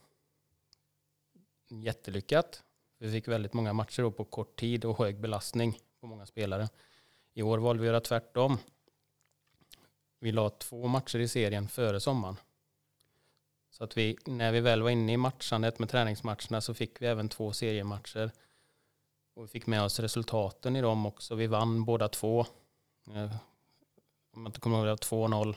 jättelyckat. 1.68 2.62
Vi 2.98 3.12
fick 3.12 3.28
väldigt 3.28 3.52
många 3.52 3.72
matcher 3.72 4.10
på 4.10 4.24
kort 4.24 4.56
tid 4.60 4.84
och 4.84 4.98
hög 4.98 5.20
belastning 5.20 5.78
på 6.00 6.06
många 6.06 6.26
spelare. 6.26 6.68
I 7.34 7.42
år 7.42 7.58
valde 7.58 7.82
vi 7.82 7.88
att 7.88 7.92
göra 7.92 8.00
tvärtom. 8.00 8.58
Vi 10.18 10.32
la 10.32 10.50
två 10.50 10.86
matcher 10.86 11.18
i 11.18 11.28
serien 11.28 11.68
före 11.68 12.00
sommaren 12.00 12.36
så 13.78 13.84
att 13.84 13.96
vi, 13.96 14.16
när 14.26 14.52
vi 14.52 14.60
väl 14.60 14.82
var 14.82 14.90
inne 14.90 15.12
i 15.12 15.16
matchandet 15.16 15.78
med 15.78 15.88
träningsmatcherna 15.88 16.60
så 16.60 16.74
fick 16.74 17.02
vi 17.02 17.06
även 17.06 17.28
två 17.28 17.52
seriematcher. 17.52 18.30
Och 19.34 19.44
vi 19.44 19.48
fick 19.48 19.66
med 19.66 19.82
oss 19.82 20.00
resultaten 20.00 20.76
i 20.76 20.80
dem 20.80 21.06
också. 21.06 21.34
Vi 21.34 21.46
vann 21.46 21.84
båda 21.84 22.08
två. 22.08 22.40
Eh, 23.14 23.36
om 24.34 24.42
jag 24.42 24.46
inte 24.46 24.60
kommer 24.60 24.76
ihåg 24.76 24.86
det, 24.86 25.06
2-0 25.06 25.56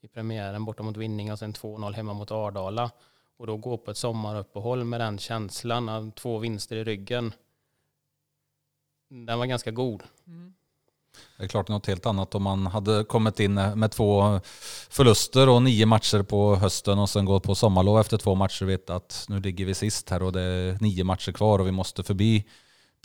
i 0.00 0.08
premiären 0.08 0.64
borta 0.64 0.82
mot 0.82 0.96
Vinning 0.96 1.32
och 1.32 1.38
sen 1.38 1.52
2-0 1.52 1.92
hemma 1.92 2.12
mot 2.12 2.30
Ardala. 2.30 2.90
Och 3.36 3.46
då 3.46 3.56
gå 3.56 3.76
på 3.76 3.90
ett 3.90 3.96
sommaruppehåll 3.96 4.84
med 4.84 5.00
den 5.00 5.18
känslan 5.18 5.88
av 5.88 6.10
två 6.10 6.38
vinster 6.38 6.76
i 6.76 6.84
ryggen. 6.84 7.34
Den 9.08 9.38
var 9.38 9.46
ganska 9.46 9.70
god. 9.70 10.02
Mm. 10.26 10.54
Det 11.36 11.44
är 11.44 11.48
klart 11.48 11.68
något 11.68 11.86
helt 11.86 12.06
annat 12.06 12.34
om 12.34 12.42
man 12.42 12.66
hade 12.66 13.04
kommit 13.04 13.40
in 13.40 13.54
med 13.54 13.90
två 13.90 14.40
förluster 14.90 15.48
och 15.48 15.62
nio 15.62 15.86
matcher 15.86 16.22
på 16.22 16.56
hösten 16.56 16.98
och 16.98 17.10
sen 17.10 17.24
gått 17.24 17.42
på 17.42 17.54
sommarlov 17.54 18.00
efter 18.00 18.18
två 18.18 18.34
matcher 18.34 18.64
och 18.64 18.70
vet 18.70 18.90
att 18.90 19.26
nu 19.28 19.40
ligger 19.40 19.64
vi 19.64 19.74
sist 19.74 20.10
här 20.10 20.22
och 20.22 20.32
det 20.32 20.40
är 20.40 20.78
nio 20.80 21.04
matcher 21.04 21.32
kvar 21.32 21.58
och 21.58 21.66
vi 21.66 21.72
måste 21.72 22.02
förbi 22.02 22.44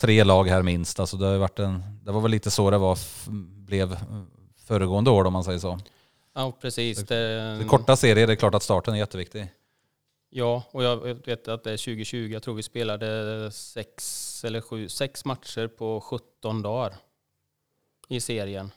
tre 0.00 0.24
lag 0.24 0.48
här 0.48 0.62
minst. 0.62 1.00
Alltså 1.00 1.16
det, 1.16 1.26
har 1.26 1.36
varit 1.36 1.58
en, 1.58 1.82
det 2.04 2.12
var 2.12 2.20
väl 2.20 2.30
lite 2.30 2.50
så 2.50 2.70
det 2.70 2.78
var, 2.78 2.98
blev 3.66 3.96
föregående 4.66 5.10
år 5.10 5.24
om 5.24 5.32
man 5.32 5.44
säger 5.44 5.58
så. 5.58 5.78
Ja, 6.34 6.52
precis. 6.60 6.98
Det 6.98 7.58
Det, 7.58 7.64
korta 7.64 7.96
serier, 7.96 8.26
det 8.26 8.32
är 8.32 8.36
klart 8.36 8.54
att 8.54 8.62
starten 8.62 8.94
är 8.94 8.98
jätteviktig. 8.98 9.52
Ja, 10.30 10.62
och 10.70 10.84
jag 10.84 10.96
vet 10.96 11.48
att 11.48 11.64
det 11.64 11.72
är 11.72 11.76
2020. 11.76 12.28
Jag 12.32 12.42
tror 12.42 12.54
vi 12.54 12.62
spelade 12.62 13.50
sex 13.52 14.44
eller 14.44 14.60
sju, 14.60 14.88
sex 14.88 15.24
matcher 15.24 15.66
på 15.66 16.00
17 16.00 16.62
dagar 16.62 16.96
i 18.08 18.20
serien. 18.20 18.72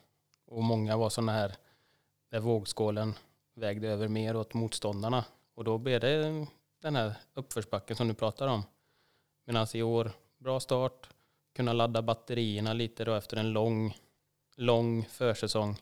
Och 0.46 0.64
många 0.64 0.98
var 0.98 1.10
sådana 1.10 1.32
här 1.32 1.56
där 2.30 2.40
vågskålen 2.40 3.14
vägde 3.54 3.88
över 3.88 4.08
mer 4.08 4.36
åt 4.36 4.54
motståndarna. 4.54 5.26
Och 5.56 5.64
då 5.64 5.78
blev 5.78 6.00
det 6.00 6.48
den 6.82 6.96
här 6.96 7.14
uppförsbacken 7.34 7.96
som 7.96 8.08
du 8.08 8.14
pratar 8.14 8.48
om. 8.48 8.64
Medan 9.46 9.68
i 9.74 9.82
år, 9.82 10.12
bra 10.38 10.60
start, 10.60 11.10
kunna 11.54 11.74
ladda 11.74 12.02
batterierna 12.02 12.74
lite 12.74 13.06
då 13.06 13.14
efter 13.14 13.38
en 13.38 13.52
lång, 13.52 13.98
lång 14.56 15.06
försäsong. 15.06 15.78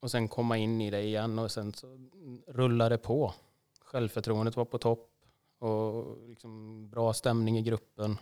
Och 0.00 0.10
sen 0.10 0.28
komma 0.28 0.56
in 0.56 0.80
i 0.80 0.90
det 0.90 1.02
igen 1.02 1.38
och 1.38 1.50
sen 1.50 1.72
så 1.72 2.08
rullar 2.46 2.90
det 2.90 2.98
på. 2.98 3.34
Självförtroendet 3.80 4.56
var 4.56 4.64
på 4.64 4.78
topp 4.78 5.10
och 5.58 6.18
liksom 6.28 6.88
bra 6.90 7.12
stämning 7.12 7.58
i 7.58 7.62
gruppen. 7.62 8.18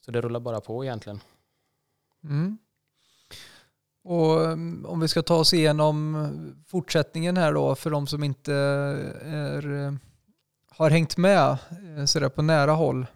Så 0.00 0.10
det 0.10 0.20
rullar 0.20 0.40
bara 0.40 0.60
på 0.60 0.84
egentligen. 0.84 1.20
Mm. 2.24 2.58
Och 4.04 4.44
mm, 4.44 4.86
om 4.86 5.00
vi 5.00 5.08
ska 5.08 5.22
ta 5.22 5.36
oss 5.36 5.54
igenom 5.54 6.28
fortsättningen 6.66 7.36
här 7.36 7.52
då 7.52 7.74
för 7.74 7.90
de 7.90 8.06
som 8.06 8.24
inte 8.24 8.54
är, 8.54 9.86
eh, 9.86 9.92
har 10.70 10.90
hängt 10.90 11.16
med 11.16 11.56
så 12.00 12.06
sådär 12.06 12.28
på 12.28 12.42
nära 12.42 12.72
håll. 12.72 13.06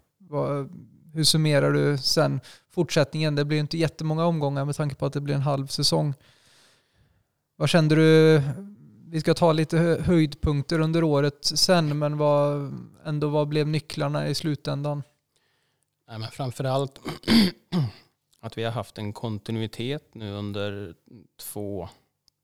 Hur 1.14 1.24
summerar 1.24 1.72
du 1.72 1.98
sen 1.98 2.40
fortsättningen? 2.70 3.34
Det 3.34 3.44
blir 3.44 3.58
inte 3.58 3.78
jättemånga 3.78 4.24
omgångar 4.24 4.64
med 4.64 4.76
tanke 4.76 4.94
på 4.94 5.06
att 5.06 5.12
det 5.12 5.20
blir 5.20 5.34
en 5.34 5.40
halv 5.40 5.66
säsong. 5.66 6.14
Vad 7.56 7.68
kände 7.68 7.94
du? 7.94 8.42
Vi 9.10 9.20
ska 9.20 9.34
ta 9.34 9.52
lite 9.52 9.78
höjdpunkter 10.04 10.80
under 10.80 11.04
året 11.04 11.38
sen, 11.44 11.98
men 11.98 12.18
vad, 12.18 12.74
ändå 13.04 13.28
vad 13.28 13.48
blev 13.48 13.68
nycklarna 13.68 14.28
i 14.28 14.34
slutändan? 14.34 15.02
Nej, 16.08 16.18
men 16.18 16.28
framförallt 16.30 16.98
att 18.40 18.58
vi 18.58 18.64
har 18.64 18.72
haft 18.72 18.98
en 18.98 19.12
kontinuitet 19.12 20.14
nu 20.14 20.32
under 20.32 20.94
två, 21.36 21.88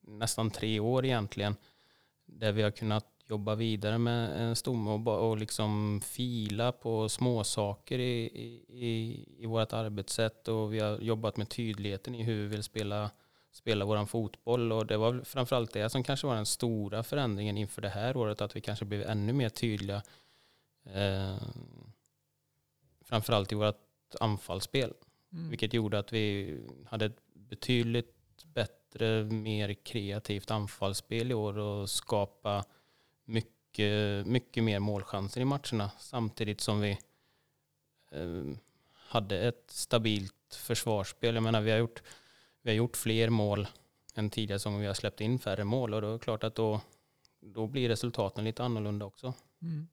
nästan 0.01 0.51
tre 0.51 0.81
år 0.81 1.05
egentligen. 1.05 1.57
Där 2.27 2.53
vi 2.53 2.63
har 2.63 2.71
kunnat 2.71 3.07
jobba 3.29 3.55
vidare 3.55 3.99
med 3.99 4.43
en 4.43 4.57
stomme 4.57 4.91
och, 4.91 5.31
och 5.31 5.37
liksom 5.37 6.01
fila 6.05 6.73
på 6.73 7.09
småsaker 7.09 7.99
i, 7.99 8.25
i, 8.25 8.65
i, 8.69 9.25
i 9.39 9.47
vårt 9.47 9.73
arbetssätt. 9.73 10.49
Och 10.49 10.75
vi 10.75 10.81
har 10.81 10.99
jobbat 10.99 11.37
med 11.37 11.49
tydligheten 11.49 12.15
i 12.15 12.23
hur 12.23 12.43
vi 12.43 12.49
vill 12.49 12.63
spela, 12.63 13.11
spela 13.53 13.85
vår 13.85 14.07
fotboll. 14.07 14.73
Och 14.73 14.87
det 14.87 14.97
var 14.97 15.21
framförallt 15.25 15.73
det 15.73 15.91
som 15.91 16.05
kanske 16.05 16.27
var 16.27 16.35
den 16.35 16.47
stora 16.47 17.03
förändringen 17.03 17.57
inför 17.57 17.83
det 17.83 17.89
här 17.89 18.17
året. 18.17 18.41
Att 18.41 18.57
vi 18.57 18.61
kanske 18.61 18.85
blev 18.85 19.03
ännu 19.03 19.33
mer 19.33 19.49
tydliga. 19.49 20.03
Eh, 20.85 21.37
framförallt 23.05 23.53
i 23.53 23.55
vårt 23.55 23.81
anfallsspel. 24.21 24.93
Mm. 25.35 25.51
Vilket 25.51 25.75
gjorde 25.75 25.99
att 25.99 26.13
vi 26.13 26.57
hade 26.87 27.05
ett 27.05 27.21
betydligt 27.35 28.45
bättre, 28.45 29.25
mer 29.25 29.75
kreativt 29.75 30.51
anfallsspel 30.51 31.31
i 31.31 31.35
år 31.35 31.59
och 31.59 31.91
skapa 31.91 32.65
mycket, 33.25 34.27
mycket 34.27 34.65
mer 34.65 34.79
målchanser 34.79 35.41
i 35.41 35.45
matcherna. 35.45 35.91
Samtidigt 35.99 36.61
som 36.61 36.81
vi 36.81 36.91
eh, 38.11 38.45
hade 38.93 39.39
ett 39.39 39.65
stabilt 39.67 40.55
försvarsspel. 40.55 41.35
Jag 41.35 41.43
menar, 41.43 41.61
vi 41.61 41.71
har 41.71 41.79
gjort, 41.79 42.03
vi 42.63 42.71
har 42.71 42.77
gjort 42.77 42.97
fler 42.97 43.29
mål 43.29 43.67
än 44.15 44.31
tidigare 44.31 44.59
som 44.59 44.81
vi 44.81 44.87
har 44.87 44.95
släppt 44.95 45.21
in 45.21 45.39
färre 45.39 45.65
mål 45.65 45.95
och 45.95 46.03
då 46.03 46.09
är 46.09 46.13
det 46.13 46.19
klart 46.19 46.45
att 46.45 46.55
då, 46.55 46.81
då 47.41 47.67
blir 47.67 47.89
resultaten 47.89 48.45
lite 48.45 48.65
annorlunda 48.65 49.07
också. 49.07 49.35
Mm. 49.63 49.89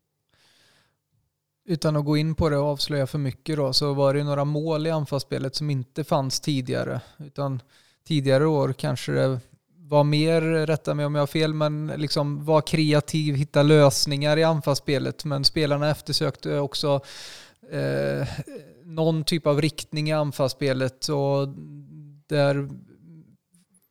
Utan 1.65 1.95
att 1.95 2.05
gå 2.05 2.17
in 2.17 2.35
på 2.35 2.49
det 2.49 2.57
och 2.57 2.67
avslöja 2.67 3.07
för 3.07 3.17
mycket 3.17 3.57
då, 3.57 3.73
så 3.73 3.93
var 3.93 4.13
det 4.13 4.23
några 4.23 4.45
mål 4.45 4.87
i 4.87 4.89
anfallsspelet 4.89 5.55
som 5.55 5.69
inte 5.69 6.03
fanns 6.03 6.39
tidigare. 6.39 7.01
Utan 7.19 7.61
tidigare 8.07 8.45
år 8.45 8.73
kanske 8.73 9.11
det 9.11 9.39
var 9.77 10.03
mer, 10.03 10.41
rätta 10.41 10.93
mig 10.93 11.05
om 11.05 11.15
jag 11.15 11.21
har 11.21 11.27
fel, 11.27 11.53
men 11.53 11.87
liksom 11.97 12.45
var 12.45 12.61
kreativ, 12.61 13.35
hitta 13.35 13.63
lösningar 13.63 14.37
i 14.37 14.43
anfallsspelet. 14.43 15.25
Men 15.25 15.43
spelarna 15.43 15.89
eftersökte 15.89 16.59
också 16.59 17.01
eh, 17.71 18.27
någon 18.85 19.23
typ 19.23 19.47
av 19.47 19.61
riktning 19.61 20.09
i 20.09 20.13
anfallsspelet 20.13 21.07
och 21.07 21.47
där 22.27 22.69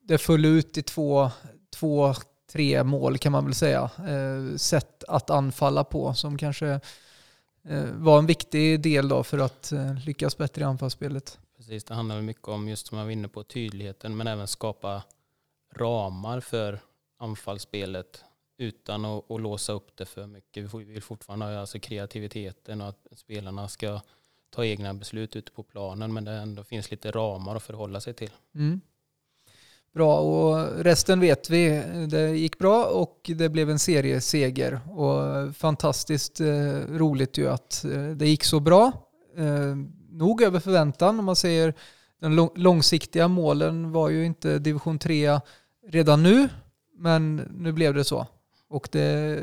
det 0.02 0.18
föll 0.18 0.44
ut 0.44 0.78
i 0.78 0.82
två, 0.82 1.30
två 1.76 2.14
tre 2.52 2.84
mål 2.84 3.18
kan 3.18 3.32
man 3.32 3.44
väl 3.44 3.54
säga. 3.54 3.90
Eh, 3.98 4.56
sätt 4.56 5.04
att 5.08 5.30
anfalla 5.30 5.84
på 5.84 6.14
som 6.14 6.38
kanske 6.38 6.80
var 7.94 8.18
en 8.18 8.26
viktig 8.26 8.82
del 8.82 9.08
då 9.08 9.22
för 9.24 9.38
att 9.38 9.72
eh, 9.72 10.04
lyckas 10.06 10.38
bättre 10.38 10.62
i 10.62 10.64
anfallsspelet. 10.64 11.38
Precis, 11.56 11.84
det 11.84 11.94
handlar 11.94 12.22
mycket 12.22 12.48
om 12.48 12.68
just 12.68 12.86
som 12.86 12.98
jag 12.98 13.04
var 13.04 13.12
inne 13.12 13.28
på 13.28 13.42
tydligheten 13.42 14.16
men 14.16 14.26
även 14.26 14.46
skapa 14.46 15.02
ramar 15.74 16.40
för 16.40 16.80
anfallsspelet 17.18 18.24
utan 18.58 19.04
att, 19.04 19.30
att 19.30 19.40
låsa 19.40 19.72
upp 19.72 19.96
det 19.96 20.06
för 20.06 20.26
mycket. 20.26 20.74
Vi 20.74 20.84
vill 20.84 21.02
fortfarande 21.02 21.46
ha 21.46 21.60
alltså 21.60 21.78
kreativiteten 21.78 22.80
och 22.80 22.88
att 22.88 23.06
spelarna 23.16 23.68
ska 23.68 24.00
ta 24.50 24.64
egna 24.64 24.94
beslut 24.94 25.36
ute 25.36 25.52
på 25.52 25.62
planen 25.62 26.12
men 26.12 26.24
det 26.24 26.32
ändå 26.32 26.64
finns 26.64 26.90
lite 26.90 27.10
ramar 27.10 27.56
att 27.56 27.62
förhålla 27.62 28.00
sig 28.00 28.14
till. 28.14 28.30
Mm. 28.54 28.80
Bra, 29.94 30.20
och 30.20 30.84
resten 30.84 31.20
vet 31.20 31.50
vi. 31.50 31.82
Det 32.10 32.30
gick 32.30 32.58
bra 32.58 32.84
och 32.84 33.30
det 33.34 33.48
blev 33.48 33.70
en 33.70 33.78
serieseger. 33.78 34.80
Och 34.90 35.56
fantastiskt 35.56 36.40
eh, 36.40 36.46
roligt 36.88 37.38
ju 37.38 37.48
att 37.48 37.84
eh, 37.84 38.04
det 38.04 38.28
gick 38.28 38.44
så 38.44 38.60
bra. 38.60 38.92
Eh, 39.36 39.76
nog 40.10 40.42
över 40.42 40.60
förväntan 40.60 41.18
om 41.18 41.24
man 41.24 41.36
säger 41.36 41.74
de 42.20 42.50
långsiktiga 42.56 43.28
målen 43.28 43.92
var 43.92 44.08
ju 44.08 44.24
inte 44.26 44.58
division 44.58 44.98
3 44.98 45.40
redan 45.86 46.22
nu, 46.22 46.48
men 46.98 47.36
nu 47.36 47.72
blev 47.72 47.94
det 47.94 48.04
så. 48.04 48.26
Och 48.68 48.88
det, 48.92 49.38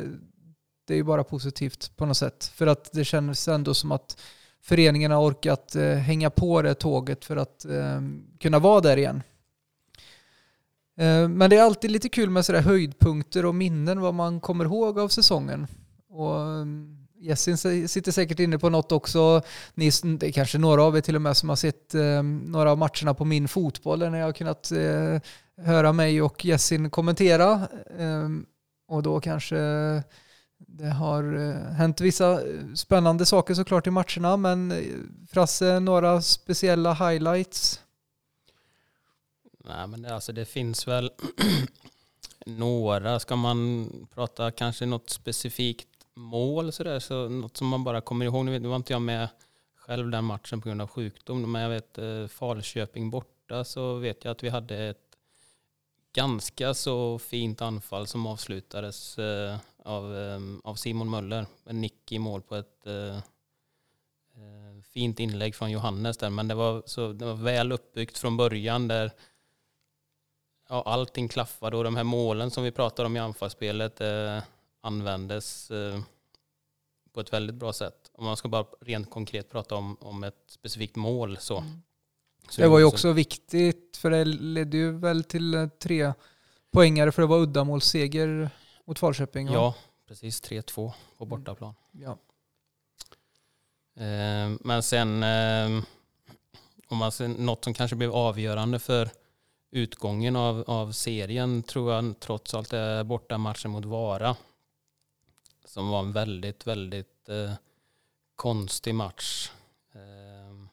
det 0.87 0.93
är 0.93 0.97
ju 0.97 1.03
bara 1.03 1.23
positivt 1.23 1.97
på 1.97 2.05
något 2.05 2.17
sätt. 2.17 2.51
För 2.55 2.67
att 2.67 2.91
det 2.91 3.05
känns 3.05 3.47
ändå 3.47 3.73
som 3.73 3.91
att 3.91 4.21
föreningen 4.61 5.11
har 5.11 5.21
orkat 5.21 5.75
hänga 6.05 6.29
på 6.29 6.61
det 6.61 6.73
tåget 6.73 7.25
för 7.25 7.35
att 7.37 7.65
kunna 8.39 8.59
vara 8.59 8.81
där 8.81 8.97
igen. 8.97 9.23
Eh, 10.97 11.27
men 11.27 11.49
det 11.49 11.57
är 11.57 11.63
alltid 11.63 11.91
lite 11.91 12.09
kul 12.09 12.29
med 12.29 12.45
sådär 12.45 12.61
höjdpunkter 12.61 13.45
och 13.45 13.55
minnen, 13.55 14.01
vad 14.01 14.13
man 14.13 14.39
kommer 14.39 14.65
ihåg 14.65 14.99
av 14.99 15.07
säsongen. 15.07 15.67
Och 16.09 16.41
ehm, 16.41 16.97
Jessin 17.19 17.57
sitter 17.87 18.11
säkert 18.11 18.39
inne 18.39 18.59
på 18.59 18.69
något 18.69 18.91
också. 18.91 19.41
Ni, 19.73 19.91
det 20.19 20.27
är 20.27 20.31
kanske 20.31 20.57
några 20.57 20.83
av 20.83 20.97
er 20.97 21.01
till 21.01 21.15
och 21.15 21.21
med 21.21 21.37
som 21.37 21.49
har 21.49 21.55
sett 21.55 21.95
eh, 21.95 22.23
några 22.23 22.71
av 22.71 22.77
matcherna 22.77 23.13
på 23.13 23.25
min 23.25 23.47
fotboll 23.47 23.99
där 23.99 24.15
jag 24.15 24.25
har 24.25 24.33
kunnat 24.33 24.71
eh, 24.71 25.21
höra 25.65 25.93
mig 25.93 26.21
och 26.21 26.45
Jessin 26.45 26.89
kommentera. 26.89 27.67
Eh, 27.99 28.29
och 28.87 29.03
då 29.03 29.19
kanske 29.19 29.57
det 30.57 30.89
har 30.89 31.49
eh, 31.49 31.73
hänt 31.73 32.01
vissa 32.01 32.31
eh, 32.33 32.73
spännande 32.75 33.25
saker 33.25 33.53
såklart 33.53 33.87
i 33.87 33.91
matcherna, 33.91 34.37
men 34.37 34.73
Frasse, 35.31 35.79
några 35.79 36.21
speciella 36.21 36.93
highlights? 36.93 37.81
Nej 39.67 39.87
men 39.87 40.01
det, 40.01 40.15
alltså 40.15 40.31
det 40.31 40.45
finns 40.45 40.87
väl 40.87 41.11
några, 42.45 43.19
ska 43.19 43.35
man 43.35 43.89
prata 44.13 44.51
kanske 44.51 44.85
något 44.85 45.09
specifikt 45.09 45.87
mål 46.13 46.71
sådär, 46.71 46.99
så 46.99 47.29
något 47.29 47.57
som 47.57 47.67
man 47.67 47.83
bara 47.83 48.01
kommer 48.01 48.25
ihåg. 48.25 48.45
Nu 48.45 48.59
var 48.59 48.75
inte 48.75 48.93
jag 48.93 49.01
med 49.01 49.29
själv 49.75 50.09
den 50.09 50.25
matchen 50.25 50.61
på 50.61 50.69
grund 50.69 50.81
av 50.81 50.87
sjukdom, 50.87 51.51
men 51.51 51.61
jag 51.61 51.69
vet 51.69 51.97
eh, 51.97 52.27
Falköping 52.27 53.09
borta 53.09 53.63
så 53.63 53.95
vet 53.95 54.25
jag 54.25 54.31
att 54.31 54.43
vi 54.43 54.49
hade 54.49 54.77
ett 54.77 55.17
ganska 56.13 56.73
så 56.73 57.19
fint 57.19 57.61
anfall 57.61 58.07
som 58.07 58.27
avslutades 58.27 59.17
eh, 59.17 59.57
av, 59.83 60.17
eh, 60.17 60.39
av 60.63 60.75
Simon 60.75 61.09
Möller. 61.09 61.45
En 61.65 61.81
nick 61.81 62.11
i 62.11 62.19
mål 62.19 62.41
på 62.41 62.55
ett 62.55 62.87
fint 64.83 65.19
inlägg 65.19 65.55
från 65.55 65.71
Johannes 65.71 66.17
där, 66.17 66.29
men 66.29 66.47
det 66.47 66.55
var, 66.55 66.83
så, 66.85 67.13
det 67.13 67.25
var 67.25 67.33
väl 67.33 67.71
uppbyggt 67.71 68.17
från 68.17 68.37
början 68.37 68.87
där 68.87 69.11
ja, 70.67 70.83
allting 70.85 71.27
klaffade 71.27 71.77
och 71.77 71.83
de 71.83 71.95
här 71.95 72.03
målen 72.03 72.51
som 72.51 72.63
vi 72.63 72.71
pratar 72.71 73.05
om 73.05 73.15
i 73.15 73.19
anfallsspelet 73.19 74.01
eh, 74.01 74.43
användes 74.81 75.71
eh, 75.71 75.99
på 77.13 77.21
ett 77.21 77.33
väldigt 77.33 77.55
bra 77.55 77.73
sätt. 77.73 78.11
Om 78.13 78.25
man 78.25 78.37
ska 78.37 78.47
bara 78.47 78.65
rent 78.81 79.09
konkret 79.09 79.49
prata 79.49 79.75
om, 79.75 79.97
om 79.99 80.23
ett 80.23 80.43
specifikt 80.47 80.95
mål 80.95 81.37
så. 81.37 81.57
Mm. 81.57 81.81
så 82.49 82.61
det 82.61 82.67
var 82.67 82.79
ju 82.79 82.85
också 82.85 83.11
viktigt 83.11 83.97
för 83.97 84.09
det 84.09 84.25
ledde 84.25 84.77
ju 84.77 84.91
väl 84.91 85.23
till 85.23 85.53
eh, 85.53 85.67
tre 85.67 86.13
poängare 86.71 87.11
för 87.11 87.21
det 87.21 87.27
var 87.27 87.37
uddamålsseger 87.37 88.49
mot 88.85 88.99
Falköping. 88.99 89.47
Ja, 89.47 89.75
precis 90.07 90.43
3-2 90.43 90.63
på 90.73 90.93
mm. 91.19 91.29
bortaplan. 91.29 91.73
Ja. 91.91 92.17
Eh, 94.03 94.51
men 94.59 94.83
sen 94.83 95.23
eh, 95.23 95.83
om 96.87 96.97
man 96.97 97.11
ser 97.11 97.27
något 97.27 97.63
som 97.63 97.73
kanske 97.73 97.95
blev 97.95 98.11
avgörande 98.11 98.79
för 98.79 99.09
utgången 99.77 100.35
av, 100.35 100.63
av 100.67 100.91
serien 100.91 101.63
tror 101.63 101.93
jag 101.93 102.19
trots 102.19 102.53
allt 102.53 102.73
är 102.73 103.03
bortamatchen 103.03 103.71
mot 103.71 103.85
Vara. 103.85 104.35
Som 105.65 105.89
var 105.89 105.99
en 105.99 106.11
väldigt, 106.11 106.67
väldigt 106.67 107.29
eh, 107.29 107.53
konstig 108.35 108.95
match. 108.95 109.51
Eh, 109.93 110.67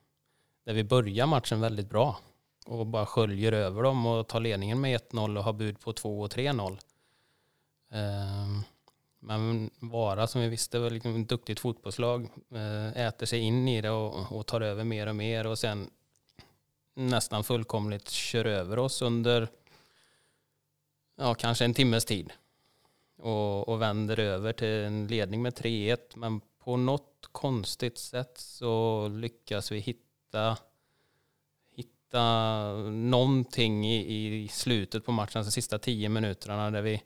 där 0.64 0.75
vi 0.75 0.85
börjar 0.85 1.27
matchen 1.27 1.61
väldigt 1.61 1.88
bra 1.88 2.19
och 2.67 2.87
bara 2.87 3.07
sköljer 3.07 3.53
över 3.53 3.83
dem 3.83 4.07
och 4.07 4.29
tar 4.29 4.40
ledningen 4.40 4.81
med 4.81 5.01
1-0 5.01 5.38
och 5.38 5.45
har 5.45 5.53
bud 5.53 5.81
på 5.81 5.93
2 5.93 6.21
och 6.21 6.33
3-0. 6.33 6.79
Eh, 7.93 8.61
men 9.21 9.71
Vara 9.79 10.27
som 10.27 10.40
vi 10.40 10.49
visste 10.49 10.79
var 10.79 10.90
liksom 10.90 11.23
ett 11.23 11.29
duktigt 11.29 11.61
fotbollslag 11.61 12.29
eh, 12.55 13.07
äter 13.07 13.27
sig 13.27 13.40
in 13.40 13.69
i 13.69 13.81
det 13.81 13.90
och, 13.90 14.33
och 14.33 14.47
tar 14.47 14.61
över 14.61 14.85
mer 14.85 15.07
och 15.07 15.17
mer 15.17 15.47
och 15.47 15.59
sen 15.59 15.90
nästan 16.95 17.45
fullkomligt 17.45 18.11
kör 18.11 18.45
över 18.45 18.79
oss 18.79 19.03
under 19.03 19.49
ja, 21.17 21.35
kanske 21.35 21.65
en 21.65 21.75
timmes 21.75 22.05
tid. 22.05 22.33
Och, 23.17 23.69
och 23.69 23.83
vänder 23.83 24.19
över 24.19 24.53
till 24.53 24.69
en 24.69 25.07
ledning 25.07 25.43
med 25.43 25.53
3-1. 25.53 25.99
Men 26.15 26.41
på 26.59 26.77
något 26.77 27.29
konstigt 27.33 27.99
sätt 27.99 28.39
så 28.39 29.09
lyckas 29.09 29.73
vi 29.73 29.79
hitta, 29.79 30.59
hitta 31.71 32.73
någonting 32.91 33.87
i, 33.87 34.45
i 34.45 34.49
slutet 34.49 35.05
på 35.05 35.13
matchen, 35.13 35.39
alltså 35.39 35.51
sista 35.51 35.79
tio 35.79 36.09
minuterna 36.09 36.71
där 36.71 36.83
vi 36.83 37.03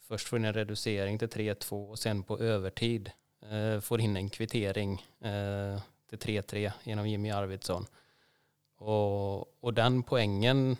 först 0.00 0.28
får 0.28 0.38
in 0.38 0.44
en 0.44 0.52
reducering 0.52 1.18
till 1.18 1.28
3-2 1.28 1.90
och 1.90 1.98
sen 1.98 2.22
på 2.22 2.38
övertid 2.38 3.10
eh, 3.50 3.80
får 3.80 4.00
in 4.00 4.16
en 4.16 4.30
kvittering 4.30 4.92
eh, 5.20 5.80
till 6.08 6.18
3-3 6.18 6.72
genom 6.82 7.08
Jimmy 7.08 7.30
Arvidsson. 7.30 7.86
Och, 8.80 9.64
och 9.64 9.74
den 9.74 10.02
poängen 10.02 10.76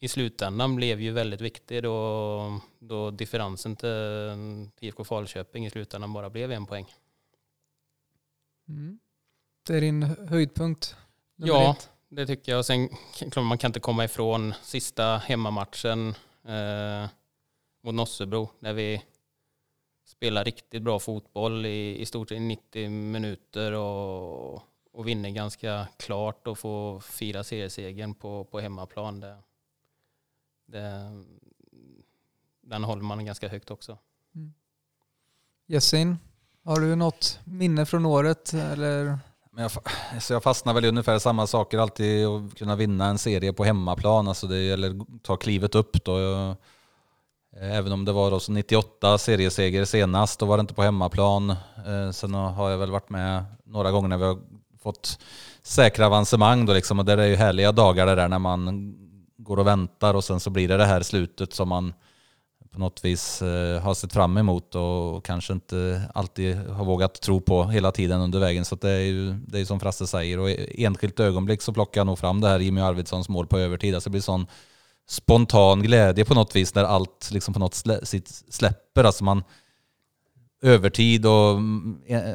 i 0.00 0.08
slutändan 0.08 0.76
blev 0.76 1.00
ju 1.00 1.12
väldigt 1.12 1.40
viktig 1.40 1.82
då, 1.82 2.60
då 2.78 3.10
differensen 3.10 3.76
till 3.76 4.70
IFK 4.80 5.04
Falköping 5.04 5.66
i 5.66 5.70
slutändan 5.70 6.12
bara 6.12 6.30
blev 6.30 6.52
en 6.52 6.66
poäng. 6.66 6.86
Mm. 8.68 8.98
Det 9.66 9.76
är 9.76 9.80
din 9.80 10.02
höjdpunkt? 10.02 10.96
Ja, 11.36 11.70
ett. 11.70 11.90
det 12.08 12.26
tycker 12.26 12.52
jag. 12.52 12.64
Sen 12.64 12.88
man 13.36 13.58
kan 13.58 13.68
inte 13.68 13.80
komma 13.80 14.04
ifrån 14.04 14.54
sista 14.62 15.16
hemmamatchen 15.16 16.08
eh, 16.44 17.10
mot 17.82 17.94
Nossebro 17.94 18.50
när 18.58 18.72
vi 18.72 19.02
spelar 20.06 20.44
riktigt 20.44 20.82
bra 20.82 20.98
fotboll 20.98 21.66
i, 21.66 22.00
i 22.00 22.06
stort 22.06 22.28
sett 22.28 22.40
90 22.40 22.90
minuter 22.90 23.72
och 23.72 24.62
och 24.92 25.08
vinner 25.08 25.30
ganska 25.30 25.88
klart 25.96 26.46
och 26.46 26.58
får 26.58 27.00
fira 27.00 27.44
seriesegern 27.44 28.14
på, 28.14 28.44
på 28.44 28.60
hemmaplan. 28.60 29.20
Det, 29.20 29.36
det, 30.66 31.12
den 32.60 32.84
håller 32.84 33.02
man 33.02 33.24
ganska 33.24 33.48
högt 33.48 33.70
också. 33.70 33.98
Mm. 34.34 34.52
Har 36.64 36.80
du 36.80 36.96
något 36.96 37.40
minne 37.44 37.86
från 37.86 38.06
året? 38.06 38.52
Eller? 38.54 39.18
Men 39.50 39.62
jag, 39.62 39.72
så 40.22 40.32
jag 40.32 40.42
fastnar 40.42 40.74
väl 40.74 40.84
i 40.84 40.88
ungefär 40.88 41.18
samma 41.18 41.46
saker 41.46 41.78
alltid 41.78 42.26
att 42.26 42.54
kunna 42.54 42.76
vinna 42.76 43.06
en 43.06 43.18
serie 43.18 43.52
på 43.52 43.64
hemmaplan. 43.64 44.28
Alltså 44.28 44.46
det 44.46 44.58
gäller 44.58 44.90
att 44.90 45.22
ta 45.22 45.36
klivet 45.36 45.74
upp 45.74 46.04
då. 46.04 46.20
Jag, 46.20 46.56
även 47.56 47.92
om 47.92 48.04
det 48.04 48.12
var 48.12 48.30
då 48.30 48.40
98 48.48 49.18
serieseger 49.18 49.84
senast, 49.84 50.40
då 50.40 50.46
var 50.46 50.56
det 50.56 50.60
inte 50.60 50.74
på 50.74 50.82
hemmaplan. 50.82 51.50
Eh, 51.86 52.10
sen 52.12 52.34
har 52.34 52.70
jag 52.70 52.78
väl 52.78 52.90
varit 52.90 53.10
med 53.10 53.44
några 53.64 53.90
gånger 53.90 54.08
när 54.08 54.18
vi 54.18 54.24
har 54.24 54.38
fått 54.82 55.18
säkra 55.62 56.06
avancemang 56.06 56.66
då 56.66 56.72
liksom. 56.72 56.98
Och 56.98 57.04
det 57.04 57.12
är 57.12 57.26
ju 57.26 57.36
härliga 57.36 57.72
dagar 57.72 58.06
det 58.06 58.14
där 58.14 58.28
när 58.28 58.38
man 58.38 58.94
går 59.36 59.58
och 59.58 59.66
väntar 59.66 60.14
och 60.14 60.24
sen 60.24 60.40
så 60.40 60.50
blir 60.50 60.68
det 60.68 60.76
det 60.76 60.84
här 60.84 61.02
slutet 61.02 61.54
som 61.54 61.68
man 61.68 61.92
på 62.72 62.78
något 62.78 63.04
vis 63.04 63.42
eh, 63.42 63.80
har 63.80 63.94
sett 63.94 64.12
fram 64.12 64.36
emot 64.36 64.74
och 64.74 65.24
kanske 65.24 65.52
inte 65.52 66.02
alltid 66.14 66.56
har 66.56 66.84
vågat 66.84 67.20
tro 67.20 67.40
på 67.40 67.64
hela 67.64 67.92
tiden 67.92 68.20
under 68.20 68.38
vägen. 68.38 68.64
Så 68.64 68.76
det 68.76 68.90
är 68.90 69.00
ju 69.00 69.32
det 69.32 69.60
är 69.60 69.64
som 69.64 69.80
Frasse 69.80 70.06
säger. 70.06 70.38
Och 70.38 70.50
i 70.50 70.84
enskilt 70.84 71.20
ögonblick 71.20 71.62
så 71.62 71.72
plockar 71.72 72.00
jag 72.00 72.06
nog 72.06 72.18
fram 72.18 72.40
det 72.40 72.48
här 72.48 72.58
Jimmy 72.58 72.80
Arvidssons 72.80 73.28
mål 73.28 73.46
på 73.46 73.58
övertid. 73.58 73.94
Alltså 73.94 74.10
det 74.10 74.12
blir 74.12 74.20
sån 74.20 74.46
spontan 75.08 75.82
glädje 75.82 76.24
på 76.24 76.34
något 76.34 76.56
vis 76.56 76.74
när 76.74 76.84
allt 76.84 77.30
liksom 77.32 77.54
på 77.54 77.60
något 77.60 77.84
släpper. 78.48 79.04
Alltså 79.04 79.24
man, 79.24 79.44
övertid 80.62 81.26
och 81.26 81.58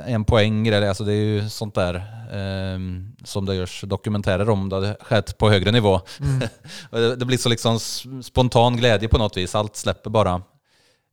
en 0.05 0.25
poäng. 0.25 0.73
Alltså 0.73 1.03
det 1.03 1.13
är 1.13 1.25
ju 1.25 1.49
sånt 1.49 1.75
där 1.75 1.95
eh, 2.31 2.79
som 3.23 3.45
det 3.45 3.55
görs 3.55 3.81
dokumentärer 3.81 4.49
om. 4.49 4.69
Det 4.69 4.75
hade 4.75 4.97
skett 5.01 5.37
på 5.37 5.49
högre 5.49 5.71
nivå. 5.71 6.01
Mm. 6.19 7.19
det 7.19 7.25
blir 7.25 7.37
så 7.37 7.49
liksom 7.49 7.79
spontan 8.23 8.77
glädje 8.77 9.09
på 9.09 9.17
något 9.17 9.37
vis. 9.37 9.55
Allt 9.55 9.75
släpper 9.75 10.09
bara. 10.09 10.41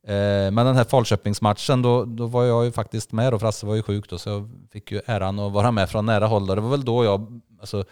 Eh, 0.07 0.51
men 0.51 0.55
den 0.55 0.75
här 0.75 0.83
Falköpingsmatchen, 0.83 1.81
då, 1.81 2.05
då 2.05 2.25
var 2.25 2.43
jag 2.43 2.65
ju 2.65 2.71
faktiskt 2.71 3.11
med 3.11 3.33
och 3.33 3.41
Frasse 3.41 3.65
var 3.65 3.75
ju 3.75 3.83
sjuk 3.83 4.09
då, 4.09 4.17
så 4.17 4.29
jag 4.29 4.49
fick 4.71 4.91
ju 4.91 5.01
äran 5.05 5.39
att 5.39 5.51
vara 5.51 5.71
med 5.71 5.89
från 5.89 6.05
nära 6.05 6.27
håll. 6.27 6.47
Det 6.47 6.61
var 6.61 6.69
väl 6.69 6.85
då 6.85 7.05
jag 7.05 7.41
alltså, 7.61 7.83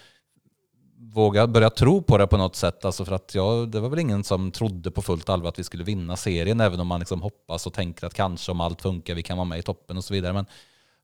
våga 1.13 1.47
börja 1.47 1.69
tro 1.69 2.01
på 2.01 2.17
det 2.17 2.27
på 2.27 2.37
något 2.37 2.55
sätt. 2.55 2.85
Alltså 2.85 3.05
för 3.05 3.15
att 3.15 3.35
jag, 3.35 3.69
det 3.69 3.79
var 3.79 3.89
väl 3.89 3.99
ingen 3.99 4.23
som 4.23 4.51
trodde 4.51 4.91
på 4.91 5.01
fullt 5.01 5.29
allvar 5.29 5.49
att 5.49 5.59
vi 5.59 5.63
skulle 5.63 5.83
vinna 5.83 6.15
serien, 6.15 6.61
även 6.61 6.79
om 6.79 6.87
man 6.87 6.99
liksom 6.99 7.21
hoppas 7.21 7.67
och 7.67 7.73
tänker 7.73 8.07
att 8.07 8.13
kanske 8.13 8.51
om 8.51 8.61
allt 8.61 8.81
funkar, 8.81 9.15
vi 9.15 9.23
kan 9.23 9.37
vara 9.37 9.45
med 9.45 9.59
i 9.59 9.61
toppen 9.61 9.97
och 9.97 10.03
så 10.03 10.13
vidare. 10.13 10.33
Men 10.33 10.45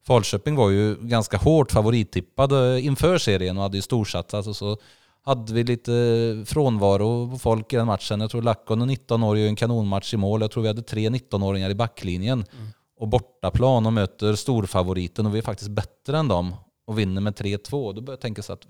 Falköping 0.06 0.56
var 0.56 0.70
ju 0.70 0.96
ganska 1.00 1.36
hårt 1.36 1.72
favorittippade 1.72 2.76
eh, 2.76 2.86
inför 2.86 3.18
serien 3.18 3.56
och 3.56 3.62
hade 3.62 3.78
ju 3.78 3.82
storsatsat. 3.82 4.34
Alltså 4.34 4.54
så 4.54 4.76
hade 5.22 5.52
vi 5.52 5.64
lite 5.64 5.94
eh, 5.94 6.44
frånvaro 6.44 7.30
på 7.30 7.38
folk 7.38 7.72
i 7.72 7.76
den 7.76 7.86
matchen. 7.86 8.20
Jag 8.20 8.30
tror 8.30 8.42
Lackon, 8.42 8.86
19 8.86 9.22
år, 9.22 9.38
gör 9.38 9.48
en 9.48 9.56
kanonmatch 9.56 10.14
i 10.14 10.16
mål. 10.16 10.40
Jag 10.40 10.50
tror 10.50 10.62
vi 10.62 10.68
hade 10.68 10.82
tre 10.82 11.08
19-åringar 11.08 11.70
i 11.70 11.74
backlinjen. 11.74 12.44
Mm. 12.52 12.68
Och 12.98 13.08
bortaplan 13.08 13.86
och 13.86 13.92
möter 13.92 14.34
storfavoriten 14.34 15.26
och 15.26 15.34
vi 15.34 15.38
är 15.38 15.42
faktiskt 15.42 15.70
bättre 15.70 16.18
än 16.18 16.28
dem 16.28 16.54
och 16.86 16.98
vinner 16.98 17.20
med 17.20 17.34
3-2. 17.34 17.94
Då 17.94 18.00
börjar 18.00 18.16
jag 18.16 18.20
tänka 18.20 18.42
så 18.42 18.52
att 18.52 18.66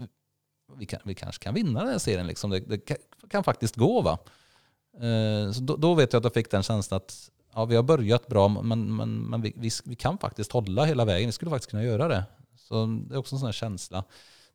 vi, 0.79 0.87
kan, 0.87 1.01
vi 1.05 1.15
kanske 1.15 1.43
kan 1.43 1.55
vinna 1.55 1.81
den 1.81 1.89
här 1.89 1.99
serien. 1.99 2.27
Liksom. 2.27 2.51
Det, 2.51 2.61
det 2.61 2.79
kan, 2.79 2.97
kan, 3.31 3.45
faktiskt 3.45 3.77
gå. 3.77 4.01
va. 4.01 4.19
Eh, 4.95 5.53
så 5.53 5.61
då, 5.61 5.77
då, 5.77 5.95
vet 5.95 6.13
jag 6.13 6.21
att 6.21 6.25
jag 6.25 6.35
fick 6.35 6.51
den 6.51 6.63
känslan 6.63 6.97
att 6.97 7.31
ja, 7.55 7.65
vi 7.65 7.77
har 7.77 7.83
börjat 7.83 8.27
bra, 8.27 8.49
men, 8.49 8.97
men, 8.97 9.19
men 9.19 9.43
vi, 9.43 9.53
vi, 9.57 9.71
vi, 9.85 9.95
kan 9.95 10.19
faktiskt 10.19 10.53
hålla 10.53 10.85
hela 10.85 11.05
vägen. 11.05 11.29
Vi 11.29 11.33
skulle 11.33 11.51
faktiskt 11.51 11.71
kunna 11.71 11.85
göra 11.85 12.09
det. 12.09 12.25
Så 12.57 12.87
det 13.09 13.15
är 13.15 13.19
också 13.19 13.35
en 13.35 13.39
sån 13.39 13.47
här 13.47 13.53
känsla. 13.53 14.05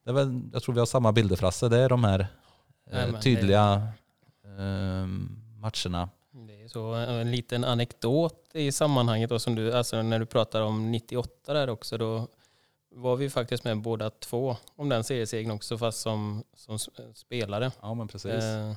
Det 0.04 0.10
är 0.10 0.14
väl, 0.14 0.42
jag 0.54 0.64
tror 0.64 0.74
vi 0.76 0.80
har 0.80 0.86
samma 0.86 1.12
bilder 1.12 1.36
Frasse. 1.36 1.70
Det 1.70 1.78
är 1.78 1.90
de 1.90 2.04
här 2.04 2.28
eh, 2.92 3.20
tydliga 3.20 3.88
eh, 4.44 5.08
matcherna. 5.60 6.10
Det 6.48 6.64
är 6.64 6.68
så 6.68 6.94
en 6.94 7.32
liten 7.32 7.64
anekdot 7.64 8.50
i 8.54 8.72
sammanhanget 8.72 9.30
då, 9.30 9.40
som 9.40 9.56
du, 9.56 9.74
alltså 9.74 10.02
när 10.02 10.20
du 10.20 10.26
pratar 10.26 10.62
om 10.62 10.92
98 10.92 11.54
där 11.54 11.70
också. 11.70 11.98
Då 11.98 12.28
var 12.96 13.16
vi 13.16 13.30
faktiskt 13.30 13.64
med 13.64 13.82
båda 13.82 14.10
två 14.10 14.58
om 14.76 14.90
den 14.90 15.04
seriesegern 15.04 15.52
också, 15.52 15.78
fast 15.78 16.02
som, 16.02 16.44
som 16.54 16.80
spelare. 17.14 17.72
Ja, 17.82 17.94
men 17.94 18.08
precis. 18.08 18.44
Eh, 18.44 18.74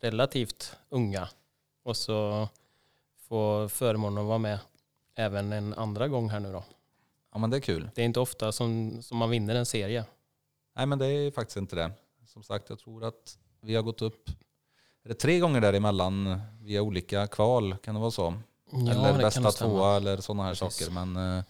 relativt 0.00 0.76
unga. 0.88 1.28
Och 1.82 1.96
så 1.96 2.48
få 3.28 3.68
förmånen 3.68 4.18
att 4.18 4.28
vara 4.28 4.38
med 4.38 4.58
även 5.14 5.52
en 5.52 5.74
andra 5.74 6.08
gång 6.08 6.30
här 6.30 6.40
nu 6.40 6.52
då. 6.52 6.64
Ja, 7.32 7.38
men 7.38 7.50
det 7.50 7.56
är 7.56 7.60
kul. 7.60 7.90
Det 7.94 8.02
är 8.02 8.06
inte 8.06 8.20
ofta 8.20 8.52
som, 8.52 8.98
som 9.02 9.18
man 9.18 9.30
vinner 9.30 9.54
en 9.54 9.66
serie. 9.66 10.04
Nej, 10.76 10.86
men 10.86 10.98
det 10.98 11.06
är 11.06 11.30
faktiskt 11.30 11.56
inte 11.56 11.76
det. 11.76 11.90
Som 12.26 12.42
sagt, 12.42 12.70
jag 12.70 12.78
tror 12.78 13.04
att 13.04 13.38
vi 13.60 13.74
har 13.74 13.82
gått 13.82 14.02
upp 14.02 14.30
är 15.04 15.08
det 15.08 15.14
tre 15.14 15.38
gånger 15.38 15.60
däremellan 15.60 16.40
via 16.60 16.82
olika 16.82 17.26
kval. 17.26 17.76
Kan 17.76 17.94
det 17.94 18.00
vara 18.00 18.10
så? 18.10 18.34
Ja, 18.70 18.90
eller 18.90 19.18
bästa 19.18 19.50
tvåa 19.50 19.96
eller 19.96 20.16
sådana 20.16 20.42
här 20.42 20.54
Precis. 20.54 20.86
saker. 20.86 20.92
Men 20.92 21.38
eh, 21.38 21.44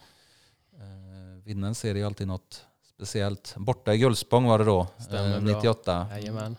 vinna 1.44 1.66
en 1.66 1.74
serie 1.74 2.02
är 2.02 2.06
alltid 2.06 2.26
något 2.26 2.64
speciellt. 2.94 3.54
Borta 3.56 3.94
i 3.94 3.98
Gullspång 3.98 4.44
var 4.44 4.58
det 4.58 4.64
då, 4.64 4.86
Stämmer 4.98 5.36
eh, 5.36 5.42
98. 5.42 6.06
Jajamän. 6.10 6.56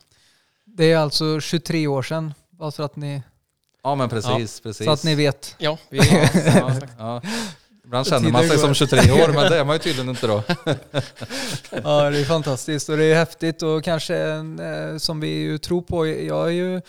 Det 0.65 0.91
är 0.91 0.97
alltså 0.97 1.39
23 1.39 1.87
år 1.87 2.01
sedan, 2.01 2.33
bara 2.49 2.71
så 2.71 2.83
att 2.83 2.95
ni... 2.95 3.23
Ja 3.83 3.95
men 3.95 4.09
precis, 4.09 4.61
ja. 4.63 4.69
precis. 4.69 4.85
Så 4.85 4.91
att 4.91 5.03
ni 5.03 5.15
vet. 5.15 5.55
Ja, 5.57 5.77
vi, 5.89 5.97
ja, 6.55 6.71
ja. 6.97 7.21
Ibland 7.85 8.07
känner 8.07 8.31
man 8.31 8.47
sig 8.47 8.57
som 8.57 8.73
23 8.73 9.11
år, 9.11 9.27
men 9.27 9.51
det 9.51 9.57
är 9.57 9.65
man 9.65 9.75
ju 9.75 9.79
tydligen 9.79 10.09
inte 10.09 10.27
då. 10.27 10.43
ja, 11.83 12.09
det 12.09 12.19
är 12.19 12.25
fantastiskt 12.25 12.89
och 12.89 12.97
det 12.97 13.03
är 13.03 13.15
häftigt 13.15 13.61
och 13.61 13.83
kanske 13.83 14.17
en, 14.17 14.59
eh, 14.59 14.97
som 14.97 15.19
vi 15.19 15.27
ju 15.27 15.57
tror 15.57 15.81
på. 15.81 16.07
Jag 16.07 16.47
är 16.47 16.51
ju 16.51 16.81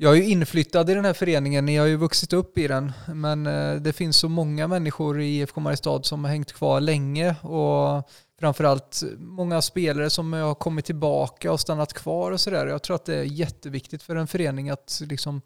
jag 0.00 0.12
är 0.12 0.16
ju 0.16 0.28
inflyttad 0.28 0.90
i 0.90 0.94
den 0.94 1.04
här 1.04 1.12
föreningen, 1.12 1.66
ni 1.66 1.76
har 1.76 1.86
ju 1.86 1.96
vuxit 1.96 2.32
upp 2.32 2.58
i 2.58 2.68
den, 2.68 2.92
men 3.14 3.46
eh, 3.46 3.74
det 3.74 3.92
finns 3.92 4.16
så 4.16 4.28
många 4.28 4.68
människor 4.68 5.20
i 5.20 5.38
IFK 5.38 5.60
Mariestad 5.60 6.02
som 6.02 6.24
har 6.24 6.30
hängt 6.30 6.52
kvar 6.52 6.80
länge 6.80 7.36
och 7.42 8.08
framförallt 8.40 9.02
många 9.18 9.62
spelare 9.62 10.10
som 10.10 10.32
har 10.32 10.54
kommit 10.54 10.84
tillbaka 10.84 11.52
och 11.52 11.60
stannat 11.60 11.92
kvar 11.92 12.32
och 12.32 12.40
sådär. 12.40 12.66
Jag 12.66 12.82
tror 12.82 12.96
att 12.96 13.04
det 13.04 13.16
är 13.16 13.22
jätteviktigt 13.22 14.02
för 14.02 14.16
en 14.16 14.26
förening 14.26 14.70
att 14.70 15.02
liksom 15.04 15.42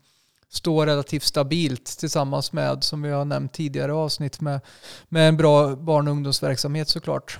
stå 0.49 0.87
relativt 0.87 1.23
stabilt 1.23 1.85
tillsammans 1.99 2.53
med, 2.53 2.85
som 2.85 3.03
vi 3.03 3.11
har 3.11 3.25
nämnt 3.25 3.53
tidigare 3.53 3.93
avsnitt, 3.93 4.41
med, 4.41 4.61
med 5.09 5.29
en 5.29 5.37
bra 5.37 5.77
barn 5.77 6.09
och 6.09 6.13
ungdomsverksamhet 6.13 6.89
såklart. 6.89 7.39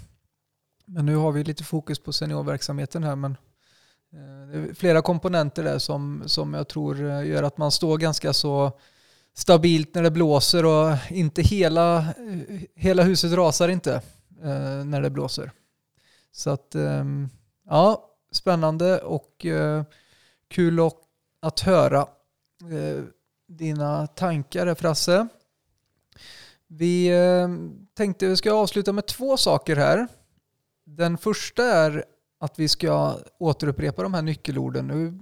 Men 0.87 1.07
nu 1.07 1.17
har 1.17 1.33
vi 1.33 1.45
lite 1.45 1.65
fokus 1.65 1.99
på 1.99 2.13
seniorverksamheten 2.13 3.05
här, 3.05 3.17
men 3.17 3.37
Eh, 4.15 4.47
det 4.47 4.59
är 4.71 4.75
flera 4.75 5.03
komponenter 5.03 5.65
där 5.65 5.79
som, 5.79 6.23
som 6.27 6.55
jag 6.55 6.69
tror 6.69 7.11
eh, 7.11 7.27
gör 7.27 7.43
att 7.43 7.59
man 7.59 7.71
står 7.71 7.99
ganska 7.99 8.33
så 8.33 8.73
stabilt 9.35 9.95
när 9.95 10.03
det 10.03 10.11
blåser 10.11 10.65
och 10.65 10.97
inte 11.11 11.43
hela, 11.43 11.99
eh, 11.99 12.61
hela 12.75 13.03
huset 13.03 13.33
rasar 13.33 13.69
inte 13.69 14.03
när 14.85 15.01
det 15.01 15.11
blåser. 15.11 15.51
Så 16.33 16.51
att, 16.51 16.75
ehm, 16.75 17.29
ja, 17.69 18.11
spännande 18.33 19.01
och 19.01 19.47
kul 20.51 20.81
att 21.43 21.61
höra 21.61 22.07
dina 23.49 24.07
tankar 24.07 24.75
Frasse. 24.75 25.29
Vi 26.67 27.11
tänkte 27.95 28.27
vi 28.27 28.37
ska 28.37 28.53
avsluta 28.53 28.93
med 28.93 29.07
två 29.07 29.37
saker 29.37 29.77
här. 29.77 30.09
Den 30.85 31.19
första 31.19 31.65
är 31.65 32.05
att 32.43 32.59
vi 32.59 32.69
ska 32.69 33.17
återupprepa 33.39 34.03
de 34.03 34.15
här 34.15 34.23
nyckelorden. 34.23 34.87
Nu 34.87 35.19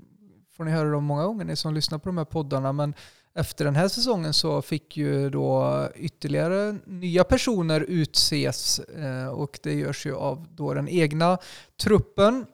får 0.57 0.65
ni 0.65 0.71
höra 0.71 0.91
dem 0.91 1.05
många 1.05 1.25
gånger, 1.25 1.45
ni 1.45 1.57
som 1.57 1.75
lyssnar 1.75 1.99
på 1.99 2.09
de 2.09 2.19
här 2.19 2.25
poddarna, 2.25 2.73
men 2.73 2.95
efter 3.35 3.65
den 3.65 3.77
här 3.77 3.89
säsongen 3.89 4.33
så 4.33 4.63
fick 4.63 4.97
ju 4.97 5.31
då 5.31 5.89
ytterligare 5.95 6.79
nya 6.87 7.25
personer 7.25 7.81
utses 7.81 8.79
eh, 8.79 9.27
och 9.27 9.59
det 9.63 9.75
görs 9.75 10.07
ju 10.07 10.15
av 10.15 10.47
då 10.51 10.75
den 10.75 10.89
egna 10.89 11.39
truppen 11.83 12.47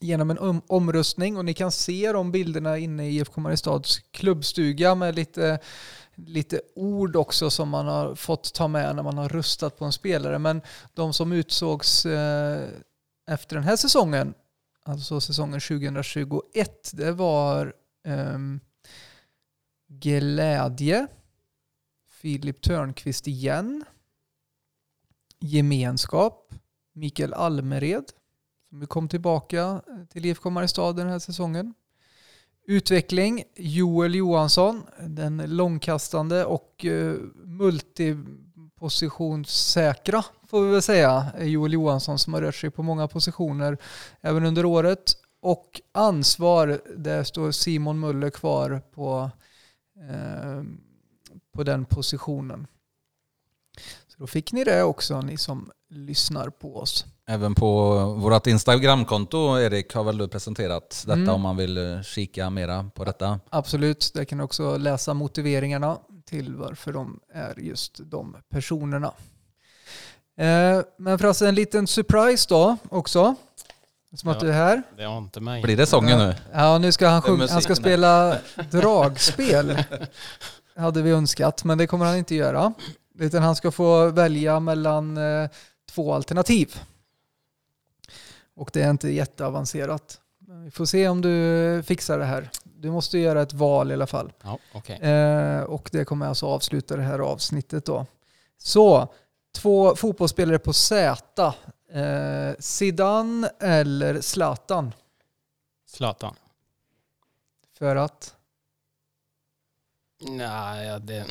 genom 0.00 0.30
en 0.30 0.62
omröstning 0.66 1.36
och 1.36 1.44
ni 1.44 1.54
kan 1.54 1.72
se 1.72 2.12
de 2.12 2.32
bilderna 2.32 2.78
inne 2.78 3.08
i 3.08 3.16
IFK 3.16 3.40
Mariestads 3.40 3.98
klubbstuga 3.98 4.94
med 4.94 5.14
lite, 5.14 5.58
lite 6.14 6.60
ord 6.74 7.16
också 7.16 7.50
som 7.50 7.68
man 7.68 7.86
har 7.86 8.14
fått 8.14 8.54
ta 8.54 8.68
med 8.68 8.96
när 8.96 9.02
man 9.02 9.18
har 9.18 9.28
röstat 9.28 9.78
på 9.78 9.84
en 9.84 9.92
spelare. 9.92 10.38
Men 10.38 10.62
de 10.94 11.12
som 11.12 11.32
utsågs 11.32 12.06
eh, 12.06 12.68
efter 13.30 13.56
den 13.56 13.64
här 13.64 13.76
säsongen, 13.76 14.34
alltså 14.82 15.20
säsongen 15.20 15.60
2021, 15.60 16.90
det 16.92 17.12
var 17.12 17.74
um, 18.04 18.60
Glädje, 19.88 21.06
Filip 22.08 22.62
Törnqvist 22.62 23.26
igen, 23.26 23.84
Gemenskap, 25.40 26.54
Mikael 26.92 27.34
Almered, 27.34 28.04
som 28.68 28.86
kom 28.86 29.08
tillbaka 29.08 29.60
eh, 29.60 30.04
till 30.08 30.26
IFK 30.26 30.50
Mariestad 30.50 30.92
den 30.92 31.08
här 31.08 31.18
säsongen. 31.18 31.74
Utveckling, 32.66 33.44
Joel 33.56 34.14
Johansson, 34.14 34.82
den 35.00 35.56
långkastande 35.56 36.44
och 36.44 36.84
eh, 36.84 37.16
multi 37.44 38.16
multipositionssäkra 38.80 40.24
får 40.46 40.62
vi 40.62 40.70
väl 40.70 40.82
säga, 40.82 41.26
Joel 41.40 41.72
Johansson 41.72 42.18
som 42.18 42.34
har 42.34 42.40
rört 42.40 42.54
sig 42.54 42.70
på 42.70 42.82
många 42.82 43.08
positioner 43.08 43.78
även 44.20 44.44
under 44.44 44.64
året. 44.64 45.16
Och 45.42 45.80
ansvar, 45.92 46.80
där 46.96 47.24
står 47.24 47.50
Simon 47.50 48.00
Muller 48.00 48.30
kvar 48.30 48.82
på 48.94 49.30
Eh, 50.00 50.62
på 51.54 51.62
den 51.62 51.84
positionen. 51.84 52.66
Så 54.08 54.16
då 54.18 54.26
fick 54.26 54.52
ni 54.52 54.64
det 54.64 54.82
också, 54.82 55.20
ni 55.20 55.36
som 55.36 55.70
lyssnar 55.88 56.48
på 56.50 56.76
oss. 56.76 57.04
Även 57.26 57.54
på 57.54 57.94
vårt 58.04 58.46
Instagramkonto, 58.46 59.58
Erik, 59.58 59.94
har 59.94 60.04
väl 60.04 60.18
du 60.18 60.28
presenterat 60.28 61.04
detta 61.06 61.20
mm. 61.20 61.34
om 61.34 61.40
man 61.40 61.56
vill 61.56 62.00
kika 62.04 62.50
mera 62.50 62.90
på 62.94 63.04
detta? 63.04 63.40
Absolut, 63.50 64.10
där 64.14 64.24
kan 64.24 64.38
du 64.38 64.44
också 64.44 64.76
läsa 64.76 65.14
motiveringarna 65.14 65.98
till 66.30 66.56
varför 66.56 66.92
de 66.92 67.20
är 67.32 67.58
just 67.58 68.00
de 68.04 68.36
personerna. 68.48 69.12
Eh, 70.36 70.80
men 70.96 71.18
förresten 71.18 71.48
en 71.48 71.54
liten 71.54 71.86
surprise 71.86 72.46
då 72.48 72.76
också. 72.88 73.34
Som 74.14 74.28
ja, 74.28 74.34
att 74.34 74.40
du 74.40 74.48
är 74.48 74.52
här. 74.52 74.82
Det 74.96 75.04
har 75.04 75.18
inte 75.18 75.40
mig. 75.40 75.62
Blir 75.62 75.76
det 75.76 75.86
sången 75.86 76.18
nu? 76.18 76.34
Ja, 76.52 76.78
nu 76.78 76.92
ska 76.92 77.08
han 77.08 77.22
sjunga. 77.22 77.46
Han 77.50 77.62
ska 77.62 77.74
spela 77.74 78.38
dragspel. 78.70 79.84
hade 80.76 81.02
vi 81.02 81.10
önskat, 81.10 81.64
men 81.64 81.78
det 81.78 81.86
kommer 81.86 82.06
han 82.06 82.16
inte 82.16 82.34
göra. 82.34 82.72
Utan 83.18 83.42
han 83.42 83.56
ska 83.56 83.70
få 83.70 84.06
välja 84.06 84.60
mellan 84.60 85.16
eh, 85.16 85.50
två 85.90 86.14
alternativ. 86.14 86.80
Och 88.54 88.70
det 88.72 88.82
är 88.82 88.90
inte 88.90 89.08
jätteavancerat. 89.08 90.20
Vi 90.64 90.70
får 90.70 90.84
se 90.84 91.08
om 91.08 91.20
du 91.20 91.82
fixar 91.86 92.18
det 92.18 92.24
här. 92.24 92.50
Du 92.80 92.90
måste 92.90 93.18
göra 93.18 93.42
ett 93.42 93.52
val 93.52 93.90
i 93.90 93.94
alla 93.94 94.06
fall. 94.06 94.32
Ja, 94.42 94.58
okay. 94.74 94.96
eh, 94.96 95.62
och 95.62 95.88
det 95.92 96.04
kommer 96.04 96.26
alltså 96.26 96.46
avsluta 96.46 96.96
det 96.96 97.02
här 97.02 97.18
avsnittet 97.18 97.84
då. 97.84 98.06
Så, 98.58 99.08
två 99.54 99.96
fotbollsspelare 99.96 100.58
på 100.58 100.72
Z 100.72 101.54
Eh, 101.92 102.54
Zidane 102.58 103.50
eller 103.60 104.20
Zlatan? 104.20 104.92
Zlatan. 105.86 106.34
För 107.78 107.96
att? 107.96 108.36
Nej, 110.28 111.00
det... 111.00 111.26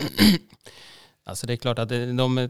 alltså 1.24 1.48
det 1.48 1.54
är 1.54 1.58
klart 1.58 1.80
att 1.80 1.90
de 1.90 2.38
är 2.38 2.50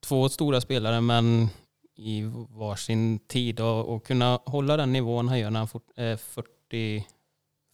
två 0.00 0.28
stora 0.28 0.60
spelare 0.60 1.00
men 1.00 1.48
i 1.96 2.22
varsin 2.48 3.18
tid 3.18 3.60
och, 3.60 3.94
och 3.94 4.06
kunna 4.06 4.40
hålla 4.46 4.76
den 4.76 4.92
nivån 4.92 5.28
han 5.28 5.38
gör 5.38 5.50
när 5.50 5.60
han 5.60 5.80
är 5.96 6.16
40, 6.16 7.06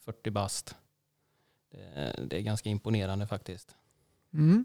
40 0.01 0.31
bast. 0.31 0.75
Det, 1.71 2.15
det, 2.29 2.37
är 2.37 2.41
ganska 2.41 2.69
imponerande 2.69 3.27
faktiskt. 3.27 3.75
Mm. 4.33 4.65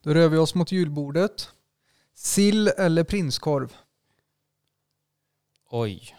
Då 0.00 0.14
rör 0.14 0.28
vi 0.28 0.36
oss 0.36 0.54
mot 0.54 0.72
julbordet. 0.72 1.48
Sill 2.14 2.68
eller 2.68 3.04
prinskorv? 3.04 3.76
Oj. 5.68 6.16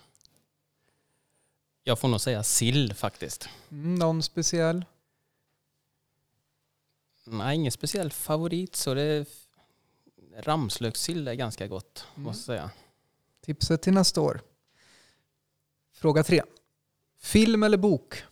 Jag 1.84 2.00
får 2.00 2.08
nog 2.08 2.22
säga 2.22 2.44
sill 2.44 2.94
faktiskt. 2.94 3.50
Mm, 3.72 3.96
någon 3.96 4.24
speciell? 4.24 4.86
Nej, 7.24 7.56
ingen 7.56 7.72
speciell 7.72 8.12
favorit. 8.12 8.76
Så 8.76 8.94
det 8.94 9.26
ramslökssill 10.38 11.28
är 11.28 11.34
ganska 11.34 11.68
gott, 11.68 12.06
mm. 12.16 12.24
måste 12.24 12.44
säga. 12.44 12.72
Tipset 13.42 13.82
till 13.82 13.94
nästa 13.94 14.22
år. 14.22 14.42
Fråga 15.94 16.24
tre. 16.24 16.42
Film 17.18 17.64
eller 17.64 17.78
bok? 17.78 18.24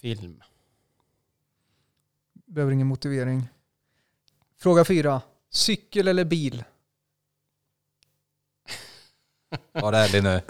Film. 0.00 0.42
Behöver 2.46 2.72
ingen 2.72 2.86
motivering. 2.86 3.48
Fråga 4.58 4.84
fyra. 4.84 5.22
Cykel 5.50 6.08
eller 6.08 6.24
bil? 6.24 6.64
Var 9.72 9.92
ärlig 9.92 10.22
nu. 10.22 10.40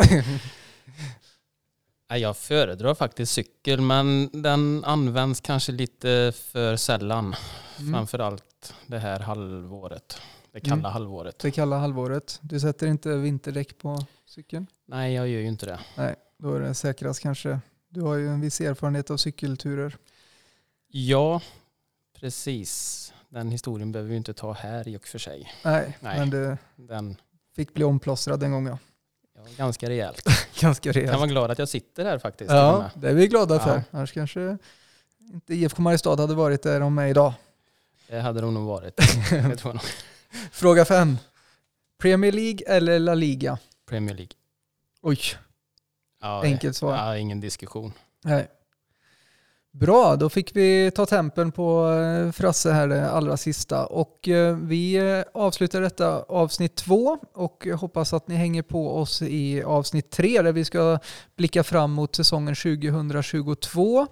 Jag 2.19 2.37
föredrar 2.37 2.95
faktiskt 2.95 3.33
cykel 3.33 3.81
men 3.81 4.31
den 4.33 4.85
används 4.85 5.41
kanske 5.41 5.73
lite 5.73 6.33
för 6.37 6.77
sällan. 6.77 7.35
Mm. 7.79 7.93
Framförallt 7.93 8.75
det 8.87 8.99
här 8.99 9.21
halvåret. 9.21 10.21
Det 10.53 10.61
kalla 10.61 10.75
mm. 10.75 10.93
halvåret. 10.93 11.39
Det 11.39 11.51
kalla 11.51 11.79
halvåret. 11.79 12.39
Du 12.43 12.61
sätter 12.61 12.87
inte 12.87 13.17
vinterdäck 13.17 13.79
på 13.79 14.07
cykeln? 14.27 14.67
Nej, 14.87 15.15
jag 15.15 15.29
gör 15.29 15.41
ju 15.41 15.47
inte 15.47 15.67
det. 15.67 15.81
Nej, 15.97 16.15
då 16.39 16.55
är 16.55 16.61
det 16.61 16.75
säkrast 16.75 17.21
kanske. 17.21 17.61
Du 17.93 18.01
har 18.01 18.15
ju 18.15 18.29
en 18.29 18.41
viss 18.41 18.61
erfarenhet 18.61 19.11
av 19.11 19.17
cykelturer. 19.17 19.97
Ja, 20.89 21.41
precis. 22.21 23.13
Den 23.29 23.51
historien 23.51 23.93
behöver 23.93 24.11
vi 24.11 24.17
inte 24.17 24.35
ta 24.35 24.53
här 24.53 24.89
i 24.89 24.97
och 24.97 25.07
för 25.07 25.19
sig. 25.19 25.53
Nej, 25.65 25.99
Nej 26.01 26.19
men 26.19 26.31
det 26.31 26.59
den... 26.77 27.17
fick 27.57 27.75
bli 27.75 27.85
omplåstrad 27.85 28.43
en 28.43 28.53
gång 28.53 28.67
ja. 28.67 28.79
Ja, 29.35 29.43
ganska 29.57 29.89
rejält. 29.89 30.29
ganska 30.61 30.93
rejält. 30.93 31.11
Kan 31.11 31.21
vara 31.21 31.31
glad 31.31 31.51
att 31.51 31.59
jag 31.59 31.69
sitter 31.69 32.05
här 32.05 32.19
faktiskt. 32.19 32.51
Ja, 32.51 32.91
det 32.95 33.09
är 33.09 33.15
vi 33.15 33.27
glada 33.27 33.55
ja. 33.55 33.61
för. 33.61 33.83
Annars 33.91 34.13
kanske 34.13 34.59
inte 35.33 35.55
IFK 35.55 35.83
Mariestad 35.83 36.17
hade 36.17 36.35
varit 36.35 36.63
där 36.63 36.81
de 36.81 36.99
är 36.99 37.07
idag. 37.07 37.33
Det 38.09 38.21
hade 38.21 38.41
de 38.41 38.55
nog 38.55 38.67
varit. 38.67 39.01
Fråga 40.53 40.85
fem. 40.85 41.19
Premier 41.99 42.33
League 42.33 42.67
eller 42.67 42.99
La 42.99 43.15
Liga? 43.15 43.59
Premier 43.87 44.15
League. 44.15 44.33
Oj. 45.03 45.19
Ja, 46.21 46.43
Enkelt 46.43 46.77
svar. 46.77 46.97
Ja, 46.97 47.17
ingen 47.17 47.41
diskussion. 47.41 47.93
Nej. 48.25 48.49
Bra, 49.73 50.17
då 50.17 50.29
fick 50.29 50.57
vi 50.57 50.91
ta 50.91 51.07
tempen 51.07 51.53
på 51.53 51.91
eh, 51.91 52.33
Frasse 52.33 52.73
här 52.73 52.89
det 52.89 53.11
allra 53.11 53.37
sista. 53.37 53.87
Och 53.87 54.29
eh, 54.29 54.57
vi 54.57 54.95
eh, 54.95 55.23
avslutar 55.35 55.81
detta 55.81 56.23
avsnitt 56.23 56.77
två 56.77 57.19
och 57.35 57.67
hoppas 57.67 58.13
att 58.13 58.29
ni 58.29 58.35
hänger 58.35 58.63
på 58.63 58.97
oss 58.97 59.23
i 59.23 59.63
avsnitt 59.63 60.11
tre 60.11 60.43
där 60.43 60.53
vi 60.53 60.65
ska 60.65 60.99
blicka 61.37 61.65
fram 61.65 61.93
mot 61.93 62.17
säsongen 62.17 62.55
2022. 62.55 64.07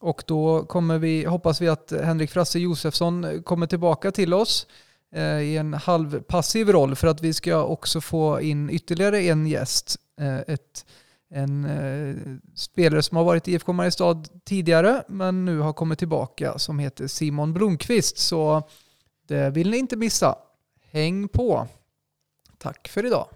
Och 0.00 0.22
då 0.26 0.64
kommer 0.64 0.98
vi, 0.98 1.24
hoppas 1.24 1.60
vi 1.60 1.68
att 1.68 1.92
Henrik 2.02 2.30
Frasse 2.30 2.58
Josefsson 2.58 3.42
kommer 3.44 3.66
tillbaka 3.66 4.10
till 4.10 4.34
oss 4.34 4.66
i 5.42 5.56
en 5.56 5.74
halvpassiv 5.74 6.68
roll 6.68 6.96
för 6.96 7.08
att 7.08 7.22
vi 7.22 7.34
ska 7.34 7.64
också 7.64 8.00
få 8.00 8.40
in 8.40 8.70
ytterligare 8.70 9.20
en 9.22 9.46
gäst. 9.46 9.96
Ett 10.46 10.84
en 11.30 11.64
eh, 11.64 12.16
spelare 12.54 13.02
som 13.02 13.16
har 13.16 13.24
varit 13.24 13.48
i 13.48 13.52
IFK 13.52 13.72
Mariestad 13.72 14.24
tidigare 14.44 15.04
men 15.08 15.44
nu 15.44 15.58
har 15.58 15.72
kommit 15.72 15.98
tillbaka 15.98 16.58
som 16.58 16.78
heter 16.78 17.06
Simon 17.06 17.52
Blomqvist. 17.52 18.18
Så 18.18 18.62
det 19.28 19.50
vill 19.50 19.70
ni 19.70 19.76
inte 19.76 19.96
missa. 19.96 20.38
Häng 20.90 21.28
på. 21.28 21.66
Tack 22.58 22.88
för 22.88 23.06
idag. 23.06 23.28